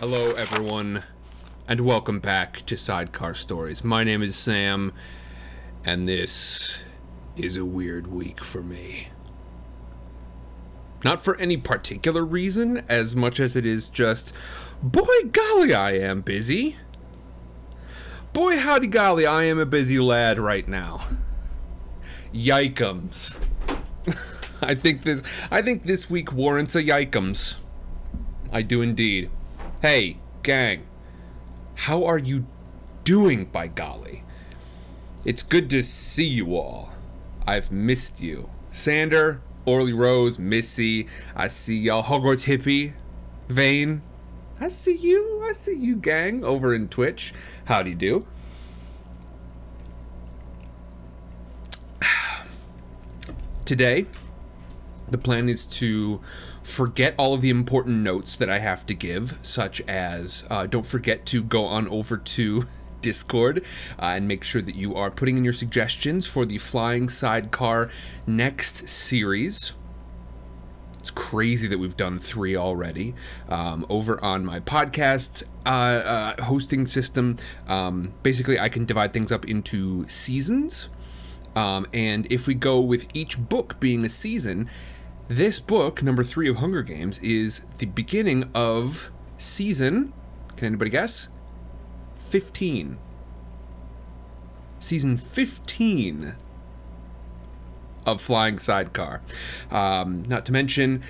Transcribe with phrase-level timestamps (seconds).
[0.00, 1.02] Hello, everyone,
[1.68, 3.84] and welcome back to Sidecar Stories.
[3.84, 4.94] My name is Sam,
[5.84, 6.78] and this
[7.36, 9.08] is a weird week for me.
[11.04, 14.32] Not for any particular reason, as much as it is just,
[14.82, 16.78] boy golly, I am busy.
[18.32, 21.04] Boy howdy golly, I am a busy lad right now.
[22.32, 23.38] Yikums.
[24.62, 27.56] I think this I think this week warrants a yikums.
[28.50, 29.30] I do indeed.
[29.82, 30.86] Hey, gang.
[31.74, 32.44] How are you
[33.02, 34.24] doing by golly?
[35.24, 36.92] It's good to see you all.
[37.46, 38.50] I've missed you.
[38.70, 42.02] Sander, Orly Rose, Missy, I see y'all.
[42.02, 42.92] Hogwarts Hippie,
[43.48, 44.02] Vane.
[44.60, 45.42] I see you.
[45.48, 47.32] I see you, gang, over in Twitch.
[47.64, 47.88] How do.
[47.88, 48.26] You do?
[53.64, 54.04] Today,
[55.08, 56.20] the plan is to
[56.70, 60.86] forget all of the important notes that I have to give, such as uh, don't
[60.86, 62.64] forget to go on over to
[63.00, 63.64] Discord
[63.98, 67.90] uh, and make sure that you are putting in your suggestions for the Flying Sidecar
[68.26, 69.72] next series.
[70.98, 73.14] It's crazy that we've done three already.
[73.48, 79.32] Um, over on my podcast uh, uh, hosting system, um, basically, I can divide things
[79.32, 80.90] up into seasons.
[81.56, 84.68] Um, and if we go with each book being a season,
[85.30, 90.12] this book, number three of Hunger Games, is the beginning of season.
[90.56, 91.28] Can anybody guess?
[92.18, 92.98] 15.
[94.80, 96.34] Season 15
[98.04, 99.22] of Flying Sidecar.
[99.70, 101.00] Um, not to mention,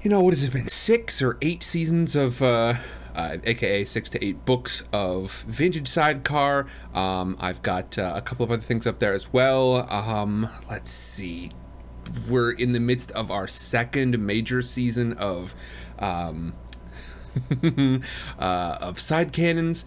[0.00, 0.68] you know, what has it been?
[0.68, 2.42] Six or eight seasons of.
[2.42, 2.74] Uh,
[3.14, 6.66] uh, aka six to eight books of vintage sidecar.
[6.94, 9.86] Um, I've got uh, a couple of other things up there as well.
[9.92, 11.50] Um, let's see.
[12.28, 15.54] We're in the midst of our second major season of
[15.98, 16.54] um,
[18.38, 19.84] uh, of side cannons.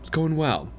[0.00, 0.70] It's going well.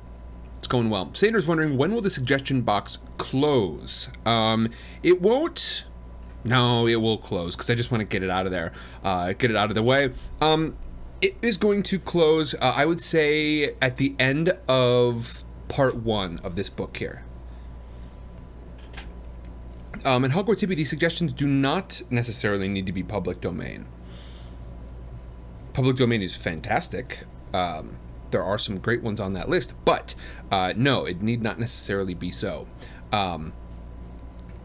[0.57, 1.13] It's going well.
[1.13, 4.09] Sander's wondering when will the suggestion box close?
[4.25, 4.69] Um,
[5.01, 5.85] it won't.
[6.45, 9.33] No, it will close because I just want to get it out of there, uh,
[9.33, 10.13] get it out of the way.
[10.41, 10.77] Um,
[11.21, 16.39] it is going to close, uh, I would say, at the end of part one
[16.43, 17.23] of this book here.
[20.05, 23.85] Um, and Hogwarts Hippie, these suggestions do not necessarily need to be public domain.
[25.73, 27.23] Public domain is fantastic.
[27.53, 27.97] Um,
[28.31, 30.15] there are some great ones on that list, but
[30.51, 32.67] uh, no, it need not necessarily be so.
[33.11, 33.53] Um,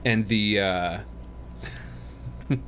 [0.05, 0.61] and the.
[0.61, 0.99] Uh,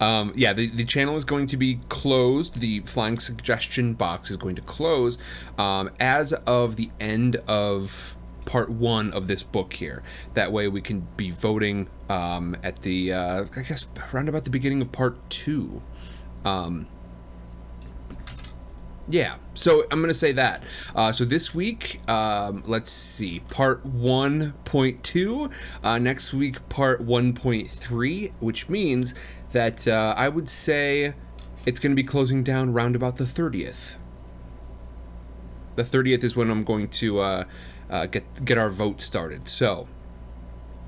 [0.00, 2.60] um, yeah, the, the channel is going to be closed.
[2.60, 5.18] The flying suggestion box is going to close
[5.58, 10.02] um, as of the end of part one of this book here.
[10.34, 14.50] That way we can be voting um, at the, uh, I guess, around about the
[14.50, 15.82] beginning of part two.
[16.44, 16.86] Um,
[19.10, 20.62] yeah, so I'm gonna say that.
[20.94, 25.52] Uh, so this week, um, let's see, part 1.2.
[25.82, 29.14] Uh, next week, part 1.3, which means
[29.50, 31.14] that uh, I would say
[31.66, 33.96] it's gonna be closing down round about the 30th.
[35.74, 37.44] The 30th is when I'm going to
[37.90, 39.48] uh, get get our vote started.
[39.48, 39.88] So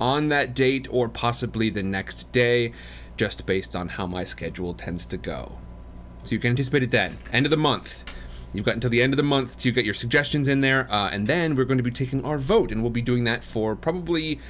[0.01, 2.73] on that date, or possibly the next day,
[3.17, 5.59] just based on how my schedule tends to go.
[6.23, 7.17] So you can anticipate it then.
[7.33, 8.05] End of the month.
[8.55, 11.09] You've got until the end of the month to get your suggestions in there, uh,
[11.11, 13.75] and then we're going to be taking our vote, and we'll be doing that for
[13.75, 14.41] probably,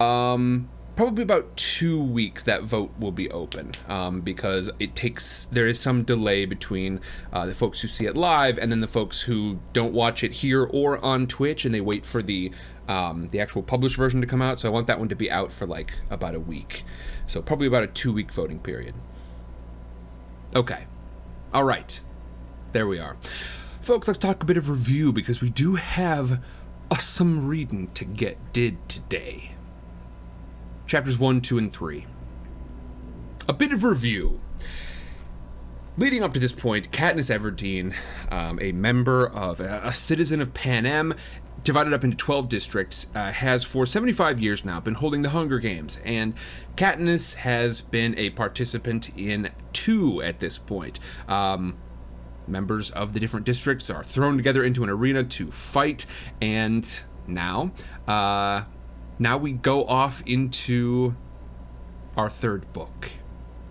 [0.00, 2.42] um, probably about two weeks.
[2.42, 5.44] That vote will be open um, because it takes.
[5.44, 7.00] There is some delay between
[7.32, 10.32] uh, the folks who see it live and then the folks who don't watch it
[10.32, 12.50] here or on Twitch, and they wait for the
[12.88, 14.58] um, the actual published version to come out.
[14.58, 16.82] So I want that one to be out for like about a week.
[17.28, 18.96] So probably about a two week voting period.
[20.56, 20.86] Okay.
[21.54, 22.00] All right.
[22.72, 23.16] There we are.
[23.80, 26.42] Folks, let's talk a bit of review because we do have
[26.98, 29.54] some reading to get did today.
[30.88, 32.06] Chapters 1, 2, and 3.
[33.46, 34.40] A bit of review.
[35.98, 37.94] Leading up to this point, Katniss Everdeen,
[38.32, 41.14] um, a member of a, a citizen of Pan Panem,
[41.62, 45.58] divided up into 12 districts, uh, has for 75 years now been holding the Hunger
[45.58, 46.32] Games, and
[46.76, 50.98] Katniss has been a participant in two at this point.
[51.28, 51.76] Um,
[52.46, 56.06] members of the different districts are thrown together into an arena to fight,
[56.40, 57.72] and now,
[58.06, 58.62] uh,
[59.18, 61.16] now we go off into
[62.16, 63.10] our third book.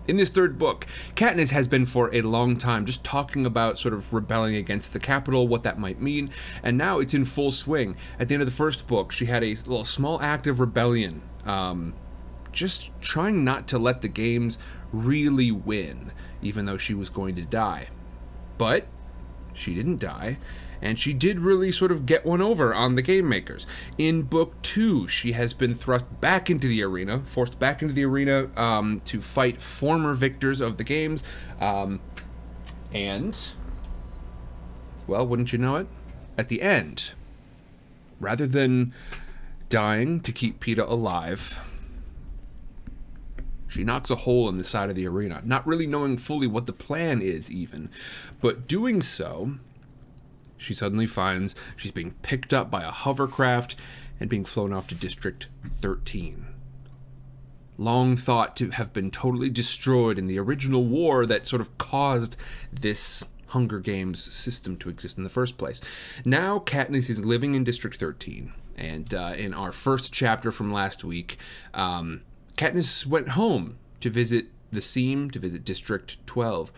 [0.06, 3.92] In this third book, Katniss has been for a long time just talking about sort
[3.92, 6.30] of rebelling against the Capitol, what that might mean,
[6.62, 7.94] and now it's in full swing.
[8.18, 11.22] At the end of the first book, she had a little small act of rebellion,
[11.44, 11.92] um,
[12.52, 14.58] just trying not to let the games
[14.92, 17.88] really win, even though she was going to die.
[18.56, 18.86] But
[19.52, 20.38] she didn't die,
[20.80, 23.66] and she did really sort of get one over on the game makers.
[23.96, 28.04] In book two, she has been thrust back into the arena, forced back into the
[28.04, 31.22] arena um, to fight former victors of the games,
[31.60, 32.00] um,
[32.92, 33.52] and
[35.06, 35.86] well, wouldn't you know it?
[36.36, 37.12] At the end,
[38.20, 38.94] rather than
[39.68, 41.60] dying to keep Peeta alive,
[43.66, 46.66] she knocks a hole in the side of the arena, not really knowing fully what
[46.66, 47.90] the plan is, even.
[48.40, 49.54] But doing so,
[50.58, 53.76] she suddenly finds she's being picked up by a hovercraft
[54.20, 56.46] and being flown off to District 13.
[57.76, 62.36] Long thought to have been totally destroyed in the original war that sort of caused
[62.72, 65.80] this Hunger Games system to exist in the first place.
[66.24, 68.52] Now, Katniss is living in District 13.
[68.76, 71.38] And uh, in our first chapter from last week,
[71.74, 72.22] um,
[72.56, 76.72] Katniss went home to visit the Seam, to visit District 12.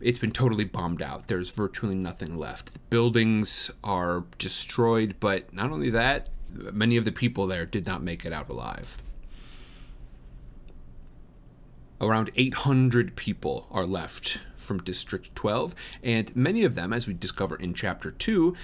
[0.00, 1.28] It's been totally bombed out.
[1.28, 2.72] There's virtually nothing left.
[2.72, 8.02] The buildings are destroyed, but not only that, many of the people there did not
[8.02, 9.02] make it out alive.
[12.00, 17.56] Around 800 people are left from District 12, and many of them, as we discover
[17.56, 18.54] in Chapter 2,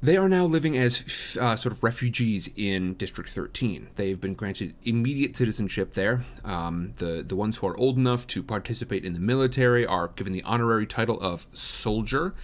[0.00, 3.88] they are now living as uh, sort of refugees in District 13.
[3.96, 6.22] They've been granted immediate citizenship there.
[6.44, 10.32] Um, the the ones who are old enough to participate in the military are given
[10.32, 12.34] the honorary title of soldier.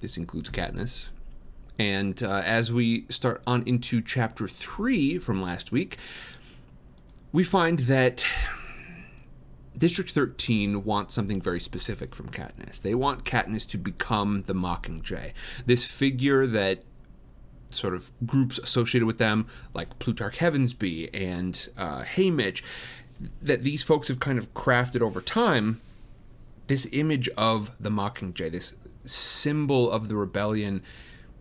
[0.00, 1.08] This includes Katniss.
[1.78, 5.96] And uh, as we start on into Chapter 3 from last week,
[7.32, 8.26] we find that
[9.76, 12.80] District 13 wants something very specific from Katniss.
[12.80, 15.32] They want Katniss to become the Mockingjay,
[15.66, 16.84] this figure that
[17.70, 22.62] sort of groups associated with them, like Plutarch Heavensbee and uh, Haymitch,
[23.40, 25.80] that these folks have kind of crafted over time.
[26.66, 28.74] This image of the Mockingjay, this
[29.04, 30.82] symbol of the rebellion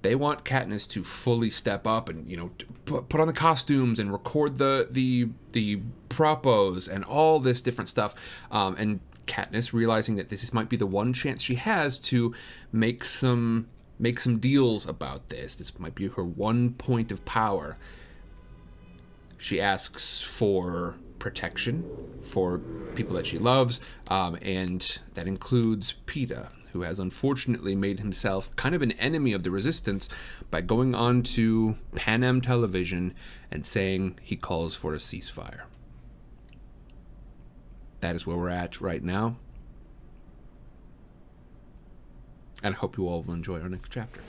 [0.02, 2.52] they want Katniss to fully step up and you know
[2.86, 8.16] put on the costumes and record the the the propos and all this different stuff.
[8.52, 12.34] Um, and Katniss realizing that this might be the one chance she has to
[12.72, 13.68] make some
[14.00, 15.56] make some deals about this.
[15.56, 17.78] This might be her one point of power.
[19.38, 21.86] She asks for protection
[22.22, 22.60] for
[22.96, 28.76] people that she loves, um, and that includes Peeta, who has unfortunately made himself kind
[28.76, 30.10] of an enemy of the resistance
[30.50, 33.14] by going on to Panem television
[33.50, 35.62] and saying he calls for a ceasefire.
[38.00, 39.38] That is where we're at right now.
[42.64, 44.22] And I hope you all will enjoy our next chapter.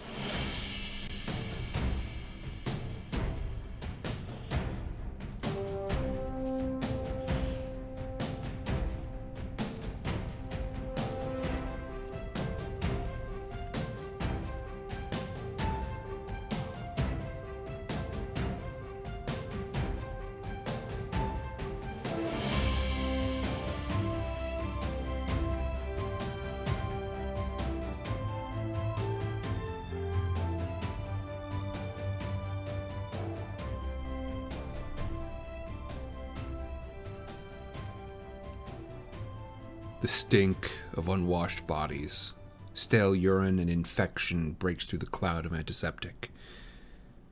[41.12, 42.34] Unwashed bodies,
[42.74, 46.30] stale urine, and infection breaks through the cloud of antiseptic.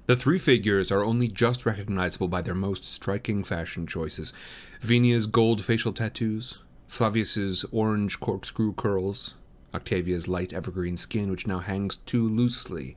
[0.06, 4.32] The three figures are only just recognizable by their most striking fashion choices
[4.80, 9.34] Venia's gold facial tattoos, Flavius's orange corkscrew curls,
[9.72, 12.96] Octavia's light evergreen skin, which now hangs too loosely,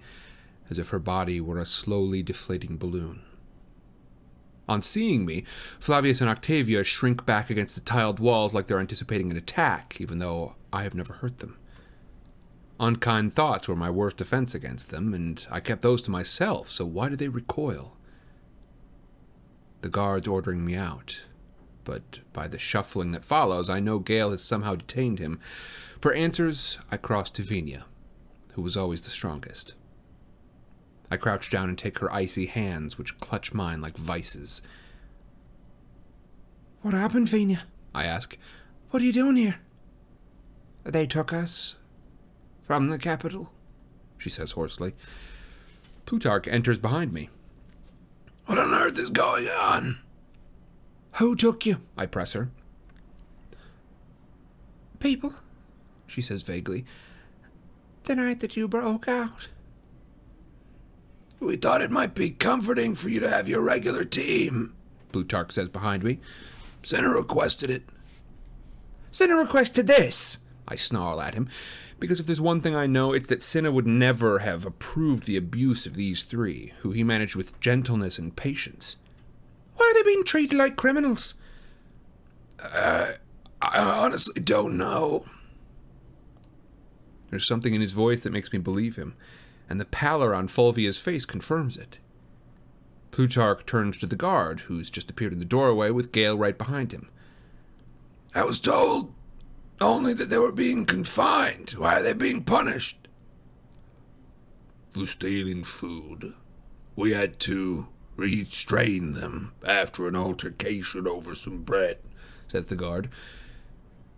[0.70, 3.22] as if her body were a slowly deflating balloon.
[4.68, 5.44] On seeing me,
[5.80, 10.20] Flavius and Octavia shrink back against the tiled walls like they're anticipating an attack, even
[10.20, 11.58] though I have never hurt them.
[12.80, 16.86] Unkind thoughts were my worst defense against them, and I kept those to myself, so
[16.86, 17.98] why do they recoil?
[19.82, 21.26] The guard's ordering me out,
[21.84, 25.40] but by the shuffling that follows, I know Gale has somehow detained him.
[26.00, 27.86] For answers, I cross to Venia,
[28.54, 29.76] who was always the strongest.
[31.14, 34.64] I crouch down and take her icy hands, which clutch mine like vices.
[36.82, 37.66] What happened, Venia?
[37.94, 38.36] I ask.
[38.90, 39.58] What are you doing here?
[40.84, 41.76] They took us
[42.64, 43.52] from the Capitol,
[44.18, 44.96] she says hoarsely.
[46.08, 47.30] Plutarch enters behind me.
[48.48, 50.00] What on earth is going on?
[51.18, 51.82] Who took you?
[51.96, 52.50] I press her.
[55.00, 55.36] People,
[56.08, 56.86] she says vaguely.
[58.06, 59.50] The night that you broke out.
[61.44, 64.74] We thought it might be comforting for you to have your regular team,
[65.12, 66.20] Plutarch says behind me.
[66.82, 67.84] Cinna requested it.
[69.12, 71.48] Cinna requested this, I snarl at him,
[72.00, 75.38] because if there's one thing I know, it's that Cinna would never have approved the
[75.38, 78.96] abuse of these three, who he managed with gentleness and patience.
[79.76, 81.36] Why are they being treated like criminals?
[82.60, 83.14] Uh,
[83.62, 85.26] I honestly don't know.
[87.30, 89.16] There's something in his voice that makes me believe him,
[89.70, 92.00] and the pallor on Fulvia's face confirms it.
[93.12, 96.92] Plutarch turns to the guard, who's just appeared in the doorway with Gale right behind
[96.92, 97.10] him.
[98.34, 99.14] I was told
[99.80, 101.72] only that they were being confined.
[101.72, 103.08] Why are they being punished?
[104.92, 106.34] For stealing food.
[106.96, 112.00] We had to restrain them after an altercation over some bread,
[112.48, 113.10] says the guard.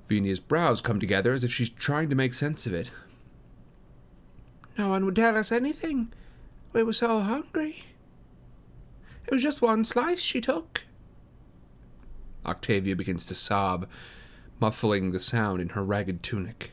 [0.07, 2.91] Venia's brows come together as if she's trying to make sense of it.
[4.77, 6.11] No one would tell us anything.
[6.73, 7.83] We were so hungry.
[9.25, 10.85] It was just one slice she took.
[12.45, 13.87] Octavia begins to sob,
[14.59, 16.71] muffling the sound in her ragged tunic.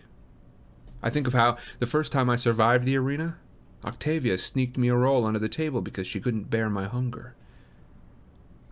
[1.02, 3.38] I think of how, the first time I survived the arena,
[3.84, 7.34] Octavia sneaked me a roll under the table because she couldn't bear my hunger.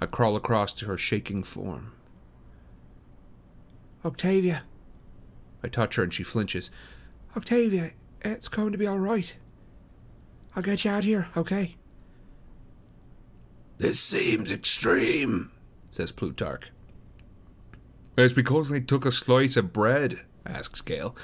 [0.00, 1.92] I crawl across to her shaking form.
[4.04, 4.62] Octavia.
[5.62, 6.70] I touch her and she flinches.
[7.36, 7.90] Octavia,
[8.22, 9.34] it's going to be all right.
[10.54, 11.76] I'll get you out here, okay?
[13.78, 15.52] This seems extreme,
[15.90, 16.70] says Plutarch.
[18.16, 21.16] It's because they took a slice of bread, asks Gale.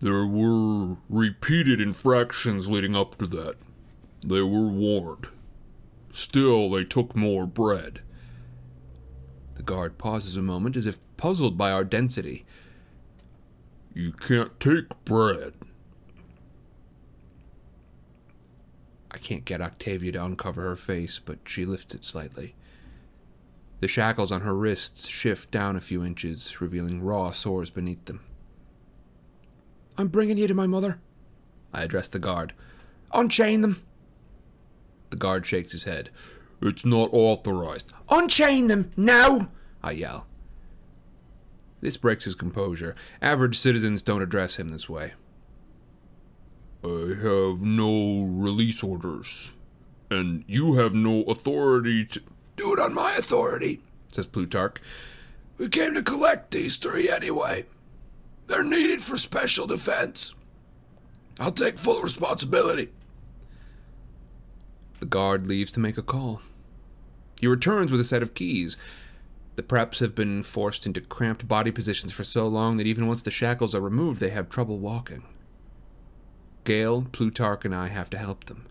[0.00, 3.56] There were repeated infractions leading up to that.
[4.24, 5.26] They were warned.
[6.12, 8.00] Still, they took more bread.
[9.56, 12.46] The guard pauses a moment as if puzzled by our density.
[13.94, 15.54] You can't take bread.
[19.10, 22.54] I can't get Octavia to uncover her face, but she lifts it slightly.
[23.80, 28.20] The shackles on her wrists shift down a few inches, revealing raw sores beneath them.
[29.96, 31.00] I'm bringing you to my mother.
[31.72, 32.52] I address the guard.
[33.12, 33.82] Unchain them.
[35.10, 36.10] The guard shakes his head.
[36.62, 37.92] It's not authorized.
[38.08, 39.50] Unchain them, now!
[39.82, 40.27] I yell.
[41.80, 42.96] This breaks his composure.
[43.22, 45.12] Average citizens don't address him this way.
[46.84, 49.54] I have no release orders,
[50.10, 52.22] and you have no authority to.
[52.56, 53.80] Do it on my authority,
[54.12, 54.80] says Plutarch.
[55.58, 57.66] We came to collect these three anyway.
[58.46, 60.34] They're needed for special defense.
[61.38, 62.90] I'll take full responsibility.
[65.00, 66.40] The guard leaves to make a call.
[67.40, 68.76] He returns with a set of keys.
[69.58, 73.22] The preps have been forced into cramped body positions for so long that even once
[73.22, 75.24] the shackles are removed, they have trouble walking.
[76.62, 78.66] Gale, Plutarch, and I have to help them.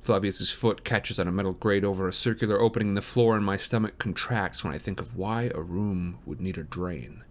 [0.00, 3.46] Flavius's foot catches on a metal grate over a circular opening in the floor, and
[3.46, 7.24] my stomach contracts when I think of why a room would need a drain.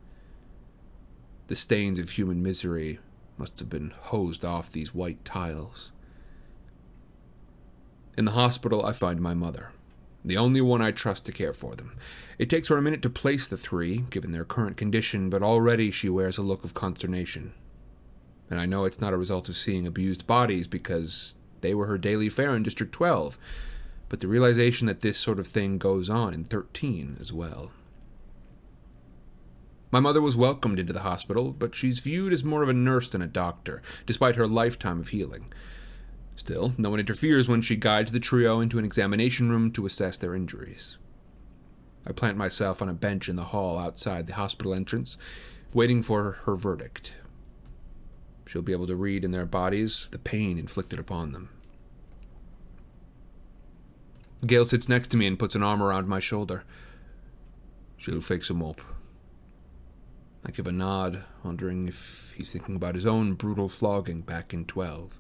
[1.50, 2.98] The stains of human misery
[3.38, 5.92] must have been hosed off these white tiles.
[8.18, 9.70] In the hospital, I find my mother,
[10.26, 11.96] the only one I trust to care for them.
[12.38, 15.90] It takes her a minute to place the three, given their current condition, but already
[15.90, 17.54] she wears a look of consternation.
[18.50, 21.98] And I know it's not a result of seeing abused bodies because they were her
[21.98, 23.40] daily fare in District 12,
[24.08, 27.72] but the realization that this sort of thing goes on in 13 as well.
[29.90, 33.10] My mother was welcomed into the hospital, but she's viewed as more of a nurse
[33.10, 35.52] than a doctor, despite her lifetime of healing.
[36.36, 40.18] Still, no one interferes when she guides the trio into an examination room to assess
[40.18, 40.98] their injuries.
[42.08, 45.18] I plant myself on a bench in the hall outside the hospital entrance,
[45.74, 47.14] waiting for her verdict.
[48.46, 51.50] She'll be able to read in their bodies the pain inflicted upon them.
[54.46, 56.64] Gale sits next to me and puts an arm around my shoulder.
[57.98, 58.80] She'll fix him up.
[60.46, 64.64] I give a nod, wondering if he's thinking about his own brutal flogging back in
[64.64, 65.20] 12.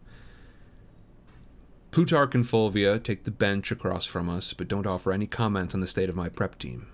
[1.97, 5.79] Plutarch and Fulvia take the bench across from us, but don't offer any comment on
[5.79, 6.85] the state of my prep team.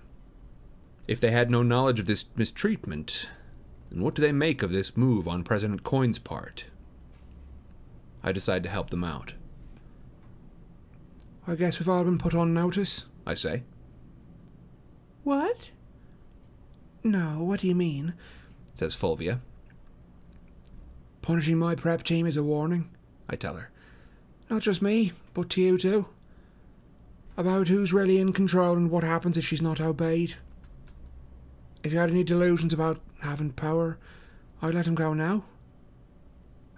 [1.06, 3.28] If they had no knowledge of this mistreatment,
[3.90, 6.64] then what do they make of this move on President Coin's part?
[8.22, 9.34] I decide to help them out.
[11.46, 13.04] I guess we've all been put on notice.
[13.26, 13.62] I say.
[15.22, 15.70] What?
[17.02, 18.14] No, what do you mean?
[18.72, 19.42] says Fulvia.
[21.20, 22.88] Punishing my prep team is a warning,
[23.28, 23.68] I tell her.
[24.50, 26.06] Not just me, but to you too.
[27.36, 30.34] About who's really in control and what happens if she's not obeyed.
[31.82, 33.98] If you had any delusions about having power,
[34.62, 35.44] I'd let him go now.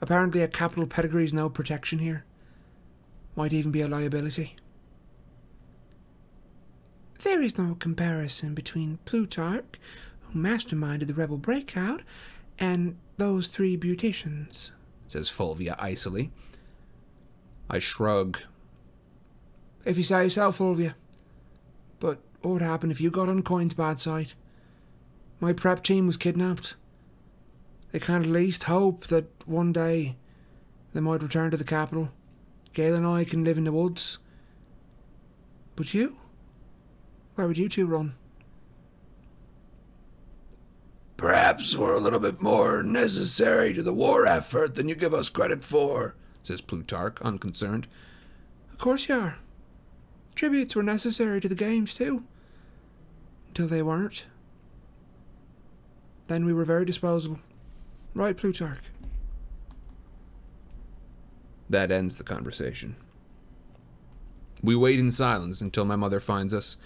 [0.00, 2.24] Apparently, a Capitol pedigree's no protection here.
[3.34, 4.56] Might even be a liability.
[7.22, 9.80] There is no comparison between Plutarch,
[10.20, 12.02] who masterminded the rebel breakout,
[12.58, 14.70] and those three beauticians,
[15.08, 16.30] says Fulvia icily.
[17.68, 18.38] I shrug.
[19.84, 20.94] If you say so, Fulvia.
[21.98, 24.32] But what would happen if you got on Coin's bad side?
[25.40, 26.74] My prep team was kidnapped.
[27.92, 30.16] They can at least hope that one day
[30.92, 32.10] they might return to the Capitol.
[32.72, 34.18] Gale and I can live in the woods.
[35.76, 36.18] But you?
[37.34, 38.14] Where would you two run?
[41.16, 45.28] Perhaps we're a little bit more necessary to the war effort than you give us
[45.28, 46.14] credit for,
[46.46, 47.86] says Plutarch, unconcerned.
[48.72, 49.38] Of course you are.
[50.34, 52.24] Tributes were necessary to the games, too.
[53.48, 54.24] Until they weren't.
[56.28, 57.40] Then we were very disposable.
[58.14, 58.84] Right, Plutarch?
[61.68, 62.96] That ends the conversation.
[64.62, 66.76] We wait in silence until my mother finds us.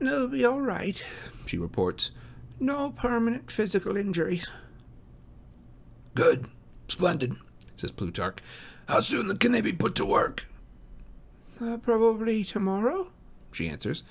[0.00, 1.02] It'll be all right,
[1.46, 2.10] she reports.
[2.58, 4.48] No permanent physical injuries.
[6.14, 6.48] Good.
[6.88, 7.36] Splendid,
[7.80, 8.38] says Plutarch.
[8.88, 10.46] How soon can they be put to work?
[11.60, 13.08] Uh, probably tomorrow,
[13.52, 14.02] she answers.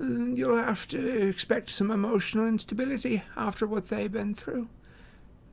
[0.00, 4.68] Uh, you'll have to expect some emotional instability after what they've been through.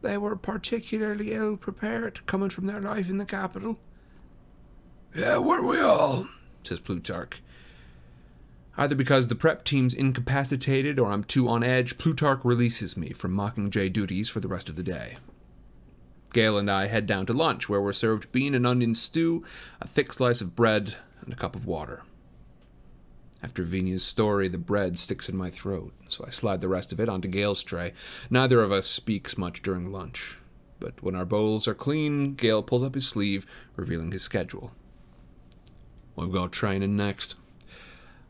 [0.02, 3.78] They were particularly ill prepared coming from their life in the Capitol.
[5.14, 6.28] Yeah, weren't we all?
[6.64, 7.42] says Plutarch.
[8.78, 13.36] Either because the prep team's incapacitated or I'm too on edge, Plutarch releases me from
[13.36, 15.18] Mockingjay duties for the rest of the day.
[16.34, 19.44] Gale and I head down to lunch, where we're served bean and onion stew,
[19.82, 22.04] a thick slice of bread, and a cup of water.
[23.42, 27.00] After Venia's story, the bread sticks in my throat, so I slide the rest of
[27.00, 27.94] it onto Gale's tray.
[28.30, 30.38] Neither of us speaks much during lunch,
[30.80, 33.46] but when our bowls are clean, Gale pulls up his sleeve,
[33.76, 34.72] revealing his schedule.
[36.16, 37.36] We've got training next.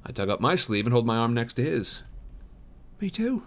[0.05, 2.03] I tug up my sleeve and hold my arm next to his.
[3.01, 3.43] Me too.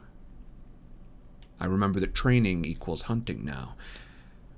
[1.61, 3.77] I remember that training equals hunting now.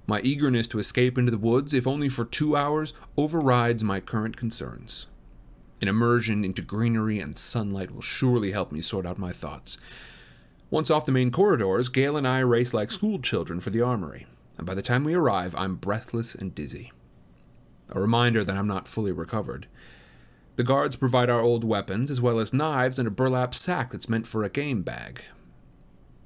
[0.07, 4.37] My eagerness to escape into the woods, if only for two hours, overrides my current
[4.37, 5.07] concerns.
[5.81, 9.79] An immersion into greenery and sunlight will surely help me sort out my thoughts.
[10.71, 14.27] Once off the main corridors, Gale and I race like school children for the armory,
[14.59, 16.93] and by the time we arrive, I'm breathless and dizzy.
[17.91, 19.67] A reminder that I'm not fully recovered.
[20.57, 24.09] The guards provide our old weapons, as well as knives and a burlap sack that's
[24.09, 25.23] meant for a game bag.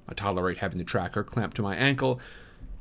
[0.08, 2.20] I tolerate having the tracker clamped to my ankle,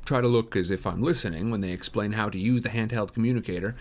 [0.08, 3.12] try to look as if I'm listening when they explain how to use the handheld
[3.12, 3.76] communicator.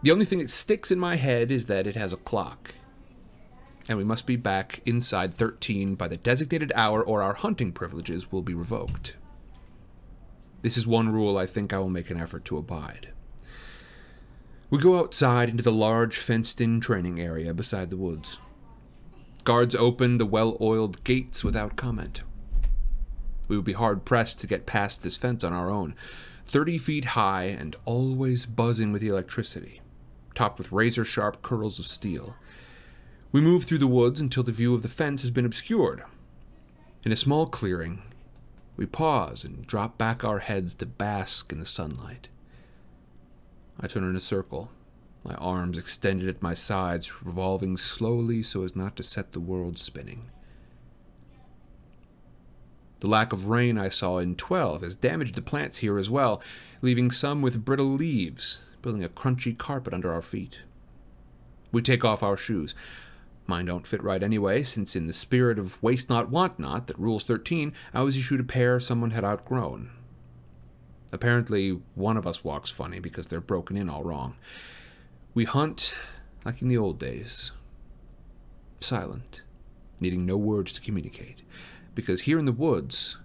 [0.00, 2.74] The only thing that sticks in my head is that it has a clock.
[3.88, 8.30] And we must be back inside 13 by the designated hour, or our hunting privileges
[8.30, 9.16] will be revoked.
[10.62, 13.08] This is one rule I think I will make an effort to abide.
[14.70, 18.38] We go outside into the large fenced in training area beside the woods.
[19.42, 22.22] Guards open the well oiled gates without comment.
[23.48, 25.94] We would be hard pressed to get past this fence on our own,
[26.44, 29.80] 30 feet high and always buzzing with electricity,
[30.34, 32.36] topped with razor sharp curls of steel.
[33.32, 36.02] We move through the woods until the view of the fence has been obscured.
[37.04, 38.02] In a small clearing,
[38.76, 42.28] we pause and drop back our heads to bask in the sunlight.
[43.78, 44.70] I turn in a circle,
[45.24, 49.78] my arms extended at my sides, revolving slowly so as not to set the world
[49.78, 50.30] spinning.
[53.00, 56.42] The lack of rain I saw in 12 has damaged the plants here as well,
[56.80, 60.62] leaving some with brittle leaves, building a crunchy carpet under our feet.
[61.72, 62.74] We take off our shoes.
[63.46, 66.98] Mine don't fit right anyway, since in the spirit of waste not, want not that
[66.98, 69.90] rules 13, I was issued a pair someone had outgrown.
[71.12, 74.36] Apparently, one of us walks funny because they're broken in all wrong.
[75.34, 75.94] We hunt
[76.44, 77.52] like in the old days.
[78.80, 79.42] Silent,
[80.00, 81.42] needing no words to communicate.
[81.96, 83.16] Because here in the woods,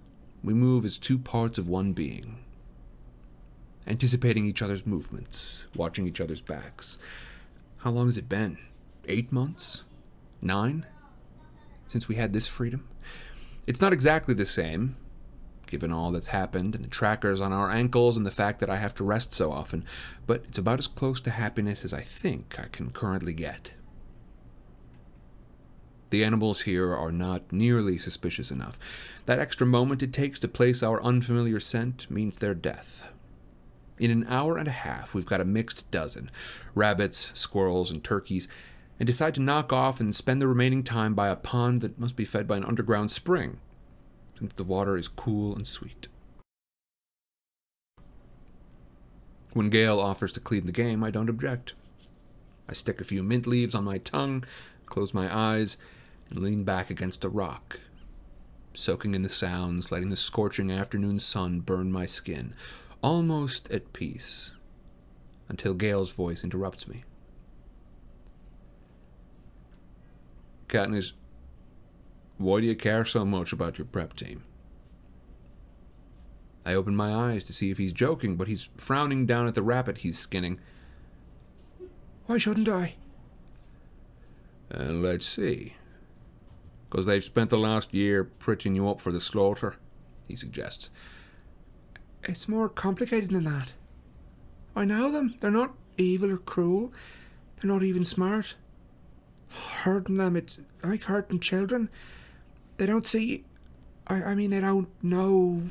[0.41, 2.37] we move as two parts of one being.
[3.85, 6.97] Anticipating each other's movements, watching each other's backs.
[7.79, 8.57] How long has it been?
[9.09, 9.83] Eight months?
[10.41, 10.85] Nine?
[11.89, 12.87] Since we had this freedom?
[13.67, 14.95] It's not exactly the same,
[15.67, 18.77] given all that's happened and the trackers on our ankles and the fact that I
[18.77, 19.83] have to rest so often,
[20.25, 23.73] but it's about as close to happiness as I think I can currently get.
[26.11, 28.77] The animals here are not nearly suspicious enough.
[29.25, 33.13] That extra moment it takes to place our unfamiliar scent means their death.
[33.97, 36.29] In an hour and a half, we've got a mixed dozen
[36.75, 38.49] rabbits, squirrels, and turkeys
[38.99, 42.17] and decide to knock off and spend the remaining time by a pond that must
[42.17, 43.59] be fed by an underground spring
[44.37, 46.07] since the water is cool and sweet.
[49.53, 51.73] When Gale offers to clean the game, I don't object.
[52.67, 54.43] I stick a few mint leaves on my tongue,
[54.87, 55.77] close my eyes,
[56.31, 57.79] and lean back against a rock,
[58.73, 62.55] soaking in the sounds, letting the scorching afternoon sun burn my skin,
[63.03, 64.53] almost at peace,
[65.49, 67.03] until Gale's voice interrupts me.
[70.69, 71.11] Katniss,
[72.37, 74.43] why do you care so much about your prep team?
[76.65, 79.63] I open my eyes to see if he's joking, but he's frowning down at the
[79.63, 80.59] rabbit he's skinning.
[82.27, 82.95] Why shouldn't I?
[84.73, 85.73] Uh, let's see.
[86.91, 89.77] Because they've spent the last year pretting you up for the slaughter,
[90.27, 90.89] he suggests.
[92.23, 93.71] It's more complicated than that.
[94.75, 95.35] I know them.
[95.39, 96.91] They're not evil or cruel.
[97.55, 98.55] They're not even smart.
[99.83, 101.89] Hurting them, it's like hurting children.
[102.75, 103.45] They don't see.
[104.07, 105.63] I, I mean, they don't know.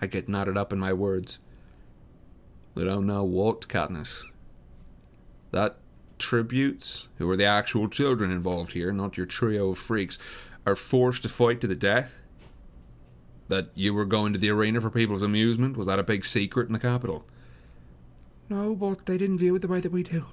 [0.00, 1.40] I get knotted up in my words.
[2.76, 4.22] They don't know what, Katniss.
[5.50, 5.76] That
[6.22, 10.18] tributes, who are the actual children involved here, not your trio of freaks,
[10.66, 12.14] are forced to fight to the death?
[13.48, 15.76] That you were going to the arena for people's amusement?
[15.76, 17.26] Was that a big secret in the Capitol?
[18.48, 20.26] No, but they didn't view it the way that we do.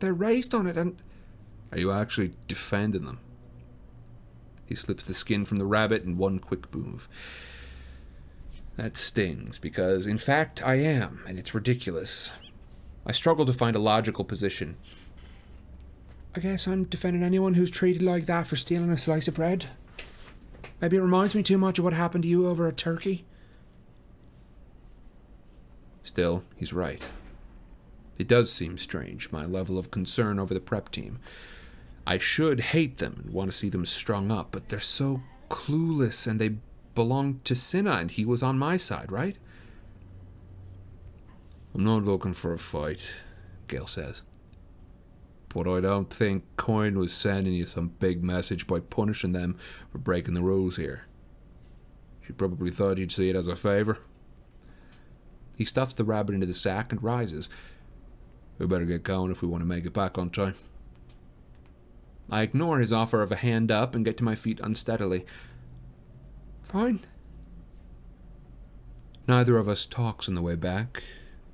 [0.00, 1.00] They're raised on it, and
[1.72, 3.20] Are you actually defending them?
[4.66, 7.08] He slips the skin from the rabbit in one quick move.
[8.76, 12.30] That stings, because in fact I am, and it's ridiculous.
[13.06, 14.76] I struggle to find a logical position.
[16.34, 19.66] I guess I'm defending anyone who's treated like that for stealing a slice of bread.
[20.80, 23.24] Maybe it reminds me too much of what happened to you over at Turkey.
[26.02, 27.06] Still, he's right.
[28.18, 31.18] It does seem strange, my level of concern over the prep team.
[32.06, 36.26] I should hate them and want to see them strung up, but they're so clueless
[36.26, 36.56] and they
[36.94, 39.36] belong to Cinna and he was on my side, right?
[41.74, 43.14] I'm not looking for a fight,
[43.68, 44.22] Gale says.
[45.48, 49.56] But I don't think Coin was sending you some big message by punishing them
[49.90, 51.06] for breaking the rules here.
[52.22, 53.98] She probably thought you'd see it as a favor.
[55.58, 57.48] He stuffs the rabbit into the sack and rises.
[58.58, 60.54] We better get going if we want to make it back on time.
[62.30, 65.26] I ignore his offer of a hand up and get to my feet unsteadily.
[66.62, 67.00] Fine.
[69.26, 71.02] Neither of us talks on the way back,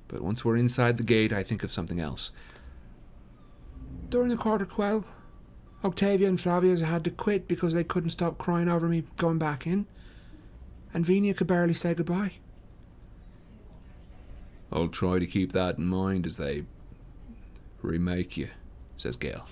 [0.07, 2.31] but once we're inside the gate, I think of something else.
[4.09, 5.05] During the quarter quell,
[5.83, 9.67] Octavia and Flavius had to quit because they couldn't stop crying over me going back
[9.67, 9.85] in.
[10.93, 12.33] And Venia could barely say goodbye.
[14.71, 16.65] I'll try to keep that in mind as they
[17.81, 18.49] remake you,
[18.97, 19.47] says Gale.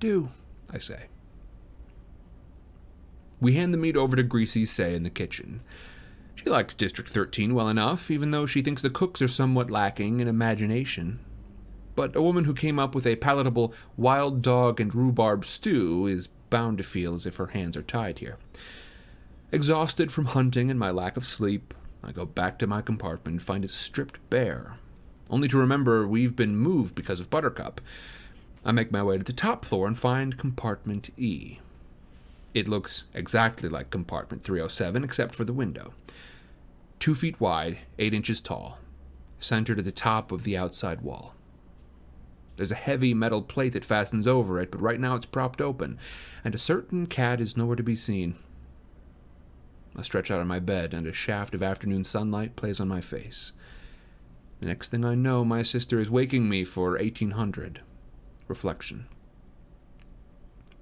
[0.00, 0.30] Do.
[0.70, 1.06] I say.
[3.40, 5.60] We hand the meat over to Greasy Sae in the kitchen.
[6.38, 10.20] She likes District 13 well enough, even though she thinks the cooks are somewhat lacking
[10.20, 11.18] in imagination.
[11.96, 16.28] But a woman who came up with a palatable wild dog and rhubarb stew is
[16.48, 18.38] bound to feel as if her hands are tied here.
[19.50, 21.74] Exhausted from hunting and my lack of sleep,
[22.04, 24.78] I go back to my compartment and find it stripped bare,
[25.30, 27.80] only to remember we've been moved because of Buttercup.
[28.64, 31.58] I make my way to the top floor and find compartment E.
[32.58, 35.94] It looks exactly like compartment 307 except for the window.
[36.98, 38.78] Two feet wide, eight inches tall,
[39.38, 41.36] centered at the top of the outside wall.
[42.56, 46.00] There's a heavy metal plate that fastens over it, but right now it's propped open,
[46.42, 48.34] and a certain cat is nowhere to be seen.
[49.94, 53.00] I stretch out on my bed, and a shaft of afternoon sunlight plays on my
[53.00, 53.52] face.
[54.58, 57.82] The next thing I know, my sister is waking me for 1800.
[58.48, 59.06] Reflection.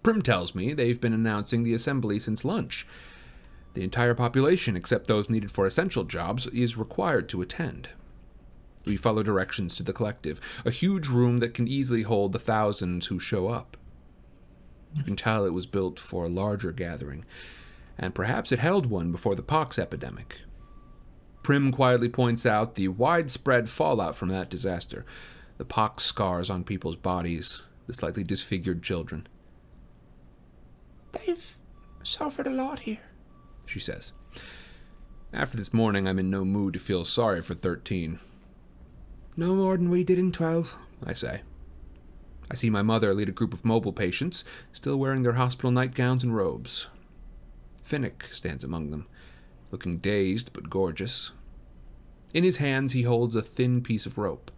[0.07, 2.87] Prim tells me they've been announcing the assembly since lunch.
[3.75, 7.89] The entire population, except those needed for essential jobs, is required to attend.
[8.85, 13.09] We follow directions to the collective, a huge room that can easily hold the thousands
[13.09, 13.77] who show up.
[14.95, 17.25] You can tell it was built for a larger gathering,
[17.99, 20.43] and perhaps it held one before the pox epidemic.
[21.43, 25.05] Prim quietly points out the widespread fallout from that disaster
[25.59, 29.27] the pox scars on people's bodies, the slightly disfigured children.
[31.25, 31.57] They've
[32.03, 33.01] suffered a lot here.
[33.67, 34.13] she says.
[35.33, 38.19] After this morning, I'm in no mood to feel sorry for 13,
[39.37, 40.77] No more than we did in 12.
[41.05, 41.43] I say.
[42.51, 46.23] I see my mother lead a group of mobile patients, still wearing their hospital nightgowns
[46.23, 46.87] and robes.
[47.83, 49.07] Finnick stands among them,
[49.71, 51.33] looking dazed but gorgeous.
[52.33, 54.51] In his hands, he holds a thin piece of rope,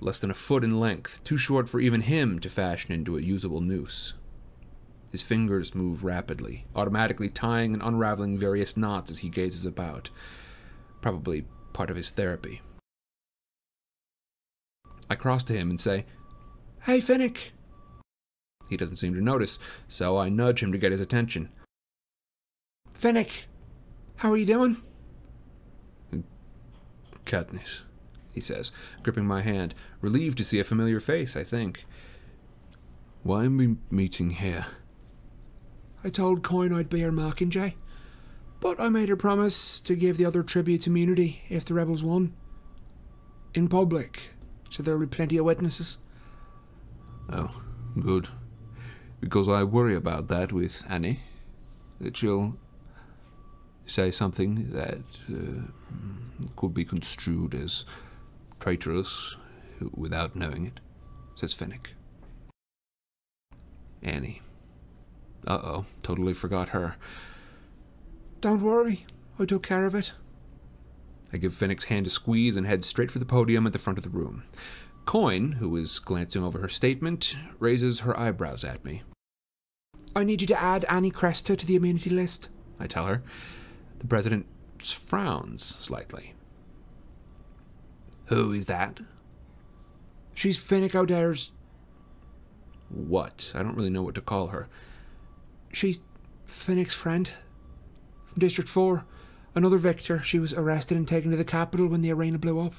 [0.00, 3.22] less than a foot in length, too short for even him to fashion into a
[3.22, 4.14] usable noose.
[5.14, 10.10] His fingers move rapidly, automatically tying and unraveling various knots as he gazes about.
[11.00, 12.62] Probably part of his therapy.
[15.08, 16.04] I cross to him and say,
[16.82, 17.50] Hey, Finnick.
[18.68, 21.48] He doesn't seem to notice, so I nudge him to get his attention.
[22.92, 23.44] Finnick,
[24.16, 24.78] how are you doing?
[27.24, 27.82] Katniss,
[28.34, 28.72] he says,
[29.04, 31.84] gripping my hand, relieved to see a familiar face, I think.
[33.22, 34.66] Why am we meeting here?
[36.04, 37.74] I told Coin I'd be her Mockingjay,
[38.60, 42.34] but I made her promise to give the other tribute immunity if the rebels won.
[43.54, 44.34] In public,
[44.68, 45.96] so there'll be plenty of witnesses.
[47.32, 47.62] Oh,
[47.98, 48.28] good.
[49.20, 51.20] Because I worry about that with Annie.
[52.00, 52.58] That she'll
[53.86, 55.68] say something that uh,
[56.56, 57.86] could be construed as
[58.60, 59.36] traitorous
[59.94, 60.80] without knowing it,
[61.34, 61.92] says Finnick.
[64.02, 64.42] Annie.
[65.46, 66.96] Uh oh, totally forgot her.
[68.40, 69.06] Don't worry,
[69.38, 70.12] I took care of it.
[71.32, 73.98] I give Finnick's hand a squeeze and head straight for the podium at the front
[73.98, 74.44] of the room.
[75.04, 79.02] Coin, who is glancing over her statement, raises her eyebrows at me.
[80.16, 83.22] I need you to add Annie Cresta to the immunity list, I tell her.
[83.98, 84.46] The president
[84.78, 86.34] frowns slightly.
[88.26, 89.00] Who is that?
[90.34, 91.52] She's Finnick Odair's.
[92.88, 93.52] What?
[93.54, 94.68] I don't really know what to call her.
[95.74, 96.00] She's
[96.46, 97.30] Finnick's friend.
[98.26, 99.04] From District 4.
[99.54, 100.22] Another Victor.
[100.22, 102.74] She was arrested and taken to the Capitol when the arena blew up.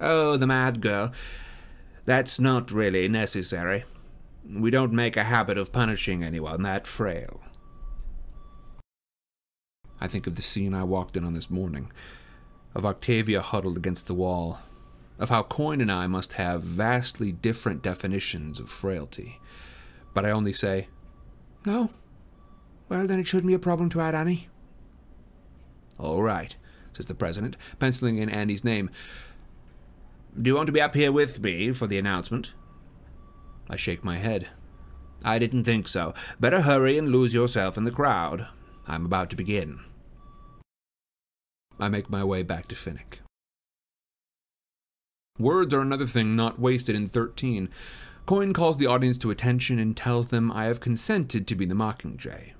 [0.00, 1.12] Oh, the mad girl.
[2.04, 3.84] That's not really necessary.
[4.48, 7.40] We don't make a habit of punishing anyone that frail.
[10.00, 11.90] I think of the scene I walked in on this morning,
[12.74, 14.58] of Octavia huddled against the wall,
[15.18, 19.40] of how Coin and I must have vastly different definitions of frailty.
[20.12, 20.88] But I only say,
[21.64, 21.90] No.
[22.88, 24.48] Well, then it shouldn't be a problem to add Annie.
[25.98, 26.54] All right,
[26.92, 28.90] says the president, penciling in Annie's name.
[30.40, 32.52] Do you want to be up here with me for the announcement?
[33.70, 34.48] I shake my head.
[35.24, 36.12] I didn't think so.
[36.38, 38.46] Better hurry and lose yourself in the crowd.
[38.86, 39.80] I'm about to begin.
[41.80, 43.20] I make my way back to Finnick.
[45.38, 47.68] Words are another thing not wasted in 13.
[48.26, 51.74] Coin calls the audience to attention and tells them I have consented to be the
[51.74, 52.52] Mockingjay.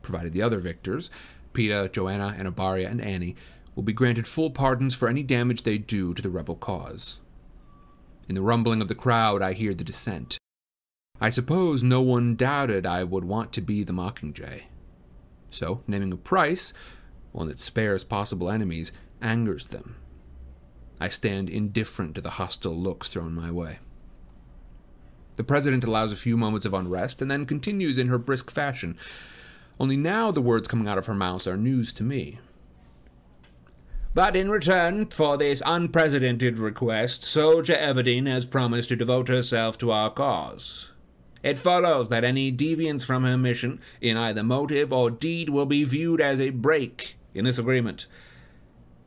[0.00, 1.10] Provided the other victors,
[1.52, 3.34] Peeta, Johanna, and Abaria, and Annie,
[3.74, 7.18] will be granted full pardons for any damage they do to the rebel cause.
[8.28, 10.38] In the rumbling of the crowd, I hear the dissent.
[11.20, 14.62] I suppose no one doubted I would want to be the Mockingjay.
[15.50, 16.72] So, naming a price,
[17.32, 19.96] one that spares possible enemies, angers them.
[21.00, 23.78] I stand indifferent to the hostile looks thrown my way.
[25.36, 28.96] The president allows a few moments of unrest and then continues in her brisk fashion.
[29.78, 32.38] Only now the words coming out of her mouth are news to me.
[34.14, 39.90] But in return for this unprecedented request, Soldier Everdeen has promised to devote herself to
[39.92, 40.90] our cause.
[41.42, 45.84] It follows that any deviance from her mission, in either motive or deed, will be
[45.84, 48.06] viewed as a break in this agreement.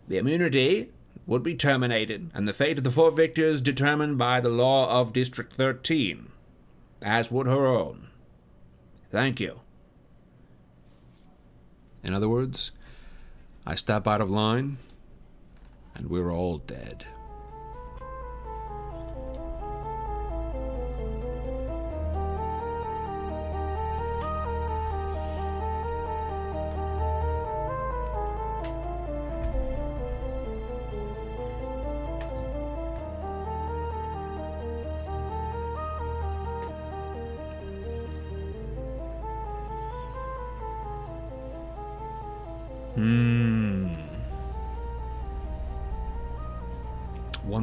[0.07, 0.91] The immunity
[1.29, 5.13] would be terminated, and the fate of the four victors determined by the law of
[5.13, 6.31] District 13,
[7.03, 8.07] as would her own.
[9.11, 9.59] Thank you.
[12.03, 12.71] In other words,
[13.63, 14.77] I step out of line
[15.93, 17.05] and we're all dead.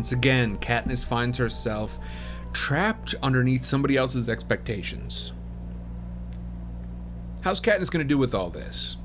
[0.06, 1.98] Once again, Katniss finds herself
[2.52, 5.32] trapped underneath somebody else's expectations.
[7.40, 8.98] How's Katniss going to do with all this?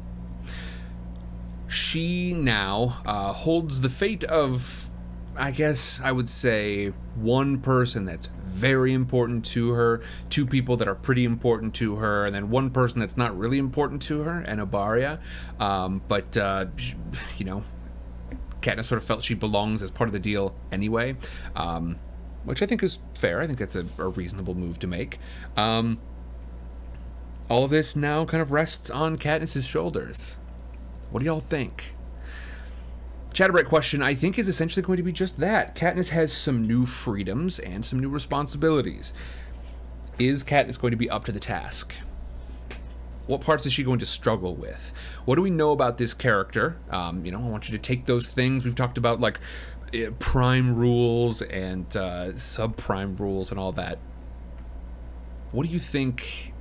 [1.67, 4.91] She now uh, holds the fate of,
[5.35, 10.87] I guess I would say, one person that's very important to her, two people that
[10.87, 14.41] are pretty important to her, and then one person that's not really important to her,
[14.41, 15.17] and Abaria.
[15.59, 16.67] Um, but, uh,
[17.39, 17.63] you know,
[18.61, 21.15] Katniss sort of felt she belongs as part of the deal anyway,
[21.55, 21.97] um,
[22.43, 23.41] which I think is fair.
[23.41, 25.19] I think that's a, a reasonable move to make.
[25.57, 25.99] Um,
[27.49, 30.37] all of this now kind of rests on Katniss's shoulders.
[31.09, 31.95] What do y'all think?
[33.33, 35.75] Chatterbreak question, I think, is essentially going to be just that.
[35.75, 39.13] Katniss has some new freedoms and some new responsibilities.
[40.19, 41.95] Is Katniss going to be up to the task?
[43.27, 44.93] What parts is she going to struggle with?
[45.25, 46.77] What do we know about this character?
[46.89, 49.39] Um, you know, I want you to take those things we've talked about, like
[49.93, 53.99] eh, prime rules and uh, subprime rules and all that.
[55.51, 56.51] What do you think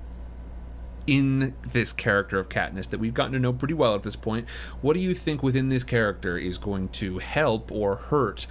[1.07, 4.49] in this character of Katniss that we've gotten to know pretty well at this point.
[4.81, 8.46] What do you think within this character is going to help or hurt